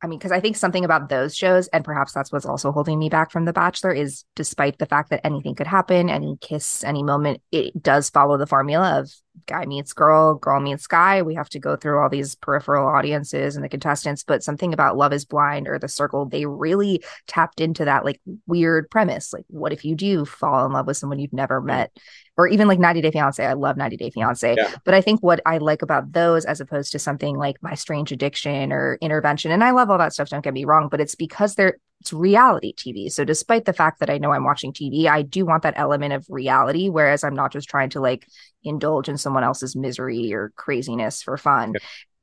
I 0.03 0.07
mean, 0.07 0.19
because 0.19 0.33
I 0.33 0.41
think 0.41 0.57
something 0.57 0.85
about 0.85 1.09
those 1.09 1.35
shows, 1.35 1.67
and 1.69 1.83
perhaps 1.83 2.13
that's 2.13 2.31
what's 2.31 2.45
also 2.45 2.73
holding 2.73 2.99
me 2.99 3.09
back 3.09 3.31
from 3.31 3.47
The 3.47 3.55
Bachelor, 3.55 3.93
is 3.93 4.25
despite 4.37 4.79
the 4.79 4.85
fact 4.85 5.09
that 5.11 5.25
anything 5.25 5.55
could 5.55 5.67
happen, 5.67 6.11
any 6.11 6.37
kiss, 6.43 6.85
any 6.85 7.03
moment, 7.03 7.41
it 7.51 7.83
does 7.83 8.11
follow 8.11 8.37
the 8.37 8.47
formula 8.47 9.01
of 9.01 9.11
guy 9.47 9.67
meets 9.67 9.93
girl, 9.93 10.35
girl 10.35 10.61
meets 10.61 10.87
guy. 10.87 11.23
We 11.23 11.35
have 11.35 11.49
to 11.51 11.59
go 11.59 11.77
through 11.77 11.99
all 11.99 12.09
these 12.09 12.35
peripheral 12.35 12.89
audiences 12.89 13.57
and 13.57 13.65
the 13.65 13.69
contestants, 13.69 14.25
but 14.25 14.43
something 14.43 14.73
about 14.73 14.97
Love 14.97 15.13
is 15.13 15.25
Blind 15.25 15.69
or 15.69 15.79
The 15.79 15.89
Circle, 15.89 16.27
they 16.27 16.47
really 16.47 17.03
tapped 17.27 17.61
into 17.61 17.85
that 17.85 18.05
like 18.05 18.21
weird 18.47 18.91
premise. 18.91 19.33
Like, 19.33 19.45
what 19.49 19.73
if 19.73 19.85
you 19.85 19.95
do 19.95 20.25
fall 20.25 20.65
in 20.67 20.73
love 20.73 20.87
with 20.87 20.97
someone 20.97 21.19
you've 21.19 21.33
never 21.33 21.61
mm. 21.61 21.67
met? 21.67 21.97
Or 22.37 22.49
even 22.49 22.67
like 22.67 22.81
90 22.81 23.01
Day 23.01 23.13
Fiance. 23.13 23.45
I 23.45 23.53
love 23.53 23.77
90 23.77 23.97
Day 23.97 24.11
mm, 24.11 24.15
Fiance. 24.15 24.57
Yeah. 24.57 24.75
But 24.85 24.95
I 24.95 25.01
think 25.01 25.21
what 25.23 25.41
I 25.47 25.59
like 25.59 25.83
about 25.83 26.13
those, 26.13 26.45
as 26.45 26.61
opposed 26.61 26.91
to 26.93 26.99
something 26.99 27.37
like 27.37 27.63
My 27.63 27.75
Strange 27.75 28.11
Addiction 28.11 28.73
or 28.73 28.99
Intervention, 29.01 29.53
and 29.53 29.63
I 29.63 29.71
love 29.71 29.89
all 29.89 29.99
that 29.99 30.13
stuff, 30.13 30.31
don't 30.31 30.43
get 30.43 30.53
me 30.53 30.65
wrong, 30.65 30.89
but 30.89 31.01
it's 31.01 31.15
because 31.15 31.55
they're 31.55 31.79
it's 32.05 32.13
reality 32.13 32.75
TV. 32.75 33.11
So 33.11 33.25
despite 33.25 33.65
the 33.65 33.73
fact 33.73 34.01
that 34.01 34.11
I 34.11 34.19
know 34.19 34.31
I'm 34.31 34.45
watching 34.45 34.75
TV, 34.75 35.07
I 35.07 35.23
do 35.23 35.47
want 35.47 35.63
that 35.63 35.79
element 35.79 36.13
of 36.13 36.27
reality, 36.29 36.91
whereas 36.91 37.25
I'm 37.25 37.35
not 37.35 37.51
just 37.51 37.69
trying 37.69 37.89
to 37.91 38.01
like 38.01 38.29
indulge 38.63 39.09
in 39.09 39.17
someone 39.17 39.43
else's 39.43 39.75
misery 39.75 40.35
or 40.35 40.53
craziness 40.55 41.23
for 41.23 41.39
fun. 41.39 41.73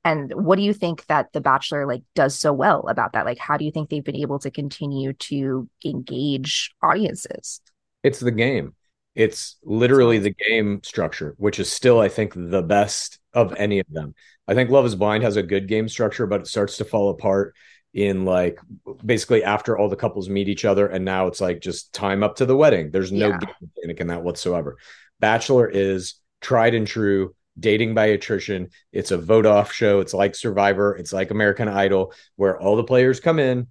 And 0.05 0.31
what 0.35 0.57
do 0.57 0.61
you 0.61 0.73
think 0.73 1.05
that 1.07 1.33
The 1.33 1.41
Bachelor 1.41 1.87
like 1.87 2.03
does 2.13 2.37
so 2.37 2.53
well 2.53 2.87
about 2.89 3.13
that? 3.13 3.25
Like, 3.25 3.39
how 3.39 3.57
do 3.57 3.65
you 3.65 3.71
think 3.71 3.89
they've 3.89 4.03
been 4.03 4.15
able 4.15 4.37
to 4.39 4.51
continue 4.51 5.13
to 5.13 5.67
engage 5.83 6.71
audiences? 6.83 7.59
It's 8.03 8.19
the 8.19 8.31
game. 8.31 8.75
It's 9.15 9.57
literally 9.63 10.19
the 10.19 10.35
game 10.47 10.81
structure, 10.83 11.33
which 11.37 11.59
is 11.59 11.71
still, 11.71 11.99
I 11.99 12.07
think, 12.07 12.33
the 12.35 12.61
best 12.61 13.19
of 13.33 13.53
any 13.57 13.79
of 13.79 13.87
them. 13.89 14.13
I 14.47 14.53
think 14.53 14.69
Love 14.69 14.85
is 14.85 14.95
Blind 14.95 15.23
has 15.23 15.37
a 15.37 15.43
good 15.43 15.67
game 15.67 15.89
structure, 15.89 16.27
but 16.27 16.41
it 16.41 16.47
starts 16.47 16.77
to 16.77 16.85
fall 16.85 17.09
apart 17.09 17.55
in 17.93 18.25
like 18.25 18.59
basically 19.05 19.43
after 19.43 19.77
all 19.77 19.89
the 19.89 19.95
couples 19.95 20.29
meet 20.29 20.47
each 20.47 20.63
other 20.63 20.87
and 20.87 21.03
now 21.03 21.27
it's 21.27 21.41
like 21.41 21.59
just 21.59 21.91
time 21.93 22.23
up 22.23 22.37
to 22.37 22.45
the 22.45 22.55
wedding. 22.55 22.91
There's 22.91 23.11
no 23.11 23.29
yeah. 23.29 23.39
mechanic 23.61 23.99
in 23.99 24.07
that 24.07 24.23
whatsoever. 24.23 24.77
Bachelor 25.19 25.67
is 25.67 26.15
tried 26.39 26.73
and 26.73 26.87
true 26.87 27.35
dating 27.59 27.93
by 27.93 28.07
attrition. 28.07 28.69
It's 28.93 29.11
a 29.11 29.17
vote 29.17 29.45
off 29.45 29.73
show. 29.73 29.99
It's 29.99 30.13
like 30.13 30.35
survivor. 30.35 30.95
It's 30.95 31.13
like 31.13 31.31
american 31.31 31.67
idol 31.67 32.13
where 32.35 32.59
all 32.59 32.75
the 32.75 32.83
players 32.83 33.19
come 33.19 33.39
in 33.39 33.67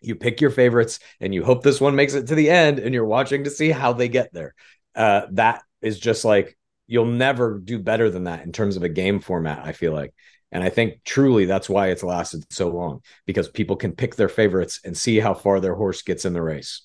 you 0.00 0.14
pick 0.14 0.40
your 0.40 0.50
favorites 0.50 1.00
and 1.20 1.34
you 1.34 1.42
hope 1.42 1.64
this 1.64 1.80
one 1.80 1.96
makes 1.96 2.14
it 2.14 2.28
to 2.28 2.36
the 2.36 2.48
end 2.48 2.78
and 2.78 2.94
you're 2.94 3.04
watching 3.04 3.42
to 3.42 3.50
see 3.50 3.72
how 3.72 3.92
they 3.92 4.08
get 4.08 4.32
there. 4.32 4.54
Uh, 4.94 5.22
that 5.32 5.62
is 5.82 5.98
just 5.98 6.24
like 6.24 6.56
you'll 6.86 7.04
never 7.04 7.58
do 7.58 7.78
better 7.78 8.10
than 8.10 8.24
that 8.24 8.44
in 8.44 8.52
terms 8.52 8.76
of 8.76 8.82
a 8.82 8.88
game 8.88 9.20
format 9.20 9.64
i 9.64 9.72
feel 9.72 9.92
like 9.92 10.12
and 10.52 10.64
I 10.64 10.70
think 10.70 11.04
truly 11.04 11.44
that's 11.44 11.68
why 11.68 11.88
it's 11.88 12.02
lasted 12.02 12.44
so 12.50 12.68
long 12.68 13.02
because 13.26 13.48
people 13.48 13.76
can 13.76 13.92
pick 13.92 14.16
their 14.16 14.28
favorites 14.28 14.80
and 14.84 14.96
see 14.96 15.20
how 15.20 15.34
far 15.34 15.60
their 15.60 15.74
horse 15.74 16.02
gets 16.02 16.24
in 16.24 16.32
the 16.32 16.42
race. 16.42 16.82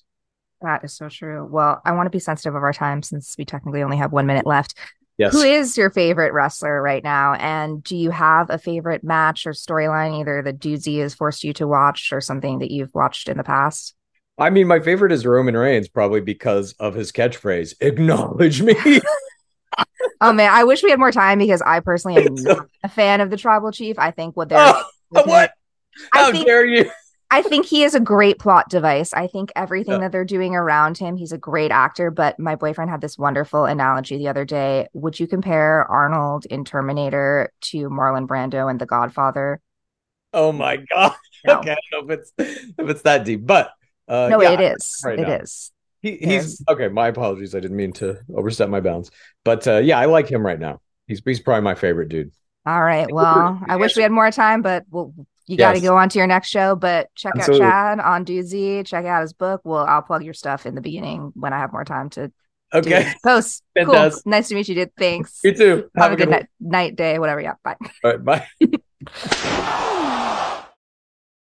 That 0.60 0.84
is 0.84 0.94
so 0.94 1.08
true. 1.08 1.46
Well, 1.50 1.80
I 1.84 1.92
want 1.92 2.06
to 2.06 2.10
be 2.10 2.18
sensitive 2.18 2.54
of 2.54 2.62
our 2.62 2.72
time 2.72 3.02
since 3.02 3.34
we 3.36 3.44
technically 3.44 3.82
only 3.82 3.96
have 3.98 4.12
one 4.12 4.26
minute 4.26 4.46
left. 4.46 4.74
Yes. 5.16 5.32
Who 5.32 5.42
is 5.42 5.76
your 5.76 5.90
favorite 5.90 6.32
wrestler 6.32 6.82
right 6.82 7.04
now? 7.04 7.34
And 7.34 7.82
do 7.84 7.96
you 7.96 8.10
have 8.10 8.50
a 8.50 8.58
favorite 8.58 9.04
match 9.04 9.46
or 9.46 9.52
storyline, 9.52 10.20
either 10.20 10.42
the 10.42 10.52
Dudesy 10.52 11.00
has 11.00 11.14
forced 11.14 11.44
you 11.44 11.52
to 11.54 11.68
watch 11.68 12.12
or 12.12 12.20
something 12.20 12.58
that 12.58 12.72
you've 12.72 12.94
watched 12.94 13.28
in 13.28 13.36
the 13.36 13.44
past? 13.44 13.94
I 14.36 14.50
mean, 14.50 14.66
my 14.66 14.80
favorite 14.80 15.12
is 15.12 15.24
Roman 15.24 15.56
Reigns, 15.56 15.88
probably 15.88 16.20
because 16.20 16.72
of 16.80 16.94
his 16.94 17.12
catchphrase, 17.12 17.74
acknowledge 17.80 18.62
me. 18.62 18.74
oh 20.20 20.32
man, 20.32 20.50
I 20.52 20.64
wish 20.64 20.82
we 20.82 20.90
had 20.90 20.98
more 20.98 21.12
time 21.12 21.38
because 21.38 21.62
I 21.62 21.80
personally 21.80 22.24
am 22.24 22.34
not 22.34 22.66
a 22.82 22.88
fan 22.88 23.20
of 23.20 23.30
the 23.30 23.36
tribal 23.36 23.72
chief. 23.72 23.98
I 23.98 24.10
think 24.10 24.36
what 24.36 24.48
they're 24.48 24.58
oh, 24.58 24.84
what? 25.10 25.52
How 26.12 26.32
think, 26.32 26.46
dare 26.46 26.66
you? 26.66 26.90
I 27.30 27.42
think 27.42 27.66
he 27.66 27.84
is 27.84 27.94
a 27.94 28.00
great 28.00 28.38
plot 28.38 28.68
device. 28.68 29.12
I 29.12 29.26
think 29.26 29.50
everything 29.56 29.94
yeah. 29.94 29.98
that 30.00 30.12
they're 30.12 30.24
doing 30.24 30.54
around 30.54 30.98
him, 30.98 31.16
he's 31.16 31.32
a 31.32 31.38
great 31.38 31.70
actor. 31.70 32.10
But 32.10 32.38
my 32.38 32.54
boyfriend 32.54 32.90
had 32.90 33.00
this 33.00 33.18
wonderful 33.18 33.64
analogy 33.64 34.18
the 34.18 34.28
other 34.28 34.44
day. 34.44 34.88
Would 34.92 35.18
you 35.18 35.26
compare 35.26 35.84
Arnold 35.84 36.46
in 36.46 36.64
Terminator 36.64 37.52
to 37.62 37.88
Marlon 37.90 38.26
Brando 38.26 38.70
in 38.70 38.78
The 38.78 38.86
Godfather? 38.86 39.60
Oh 40.32 40.52
my 40.52 40.76
god! 40.76 41.14
No. 41.46 41.58
Okay, 41.58 41.72
I 41.72 41.76
don't 41.90 42.06
know 42.06 42.14
if 42.14 42.20
it's 42.20 42.32
if 42.78 42.88
it's 42.88 43.02
that 43.02 43.24
deep, 43.24 43.44
but 43.44 43.70
uh, 44.08 44.28
no, 44.30 44.40
yeah, 44.40 44.52
it 44.52 44.60
is. 44.60 45.02
Right 45.04 45.18
it 45.18 45.28
now. 45.28 45.34
is 45.34 45.73
he, 46.04 46.16
he's 46.18 46.62
okay. 46.68 46.88
My 46.88 47.08
apologies. 47.08 47.54
I 47.54 47.60
didn't 47.60 47.76
mean 47.76 47.92
to 47.94 48.18
overstep 48.34 48.68
my 48.68 48.80
bounds. 48.80 49.10
But 49.44 49.66
uh, 49.66 49.78
yeah, 49.78 49.98
I 49.98 50.04
like 50.04 50.28
him 50.30 50.44
right 50.44 50.58
now. 50.60 50.80
He's 51.06 51.22
he's 51.24 51.40
probably 51.40 51.62
my 51.62 51.74
favorite 51.74 52.08
dude. 52.10 52.30
All 52.66 52.82
right. 52.82 53.10
Well, 53.10 53.60
I 53.66 53.76
wish 53.76 53.96
we 53.96 54.02
had 54.02 54.12
more 54.12 54.30
time, 54.30 54.62
but 54.62 54.84
we'll 54.90 55.14
you 55.46 55.56
got 55.58 55.72
to 55.72 55.78
Yes. 55.78 55.84
go 55.88 55.96
on 55.96 56.08
to 56.10 56.18
your 56.18 56.26
next 56.26 56.48
show. 56.48 56.76
But 56.76 57.08
check 57.14 57.32
Absolutely. 57.36 57.66
out 57.66 57.96
Chad 57.96 58.00
on 58.00 58.24
Dudesy. 58.24 58.86
Check 58.86 59.04
out 59.04 59.22
his 59.22 59.32
book. 59.32 59.60
Well, 59.64 59.84
I'll 59.84 60.02
plug 60.02 60.24
your 60.24 60.34
stuff 60.34 60.66
in 60.66 60.74
the 60.74 60.80
beginning 60.80 61.32
when 61.34 61.52
I 61.52 61.58
have 61.58 61.72
more 61.72 61.84
time 61.84 62.10
to 62.10 62.28
do 62.28 62.32
Okay. 62.74 63.12
posts. 63.24 63.62
Cool. 63.76 63.86
Fantastic. 63.86 64.26
Nice 64.26 64.48
to 64.48 64.54
meet 64.54 64.68
you, 64.68 64.74
dude. 64.74 64.96
Thanks. 64.96 65.40
You 65.44 65.54
too. 65.54 65.90
Have, 65.96 66.12
a 66.12 66.16
good 66.16 66.28
one. 66.28 66.38
night, 66.40 66.46
night, 66.60 66.96
day, 66.96 67.18
whatever. 67.18 67.40
Yeah. 67.40 67.54
Bye. 67.62 67.76
All 68.04 68.16
right. 68.16 68.24
Bye. 68.24 69.90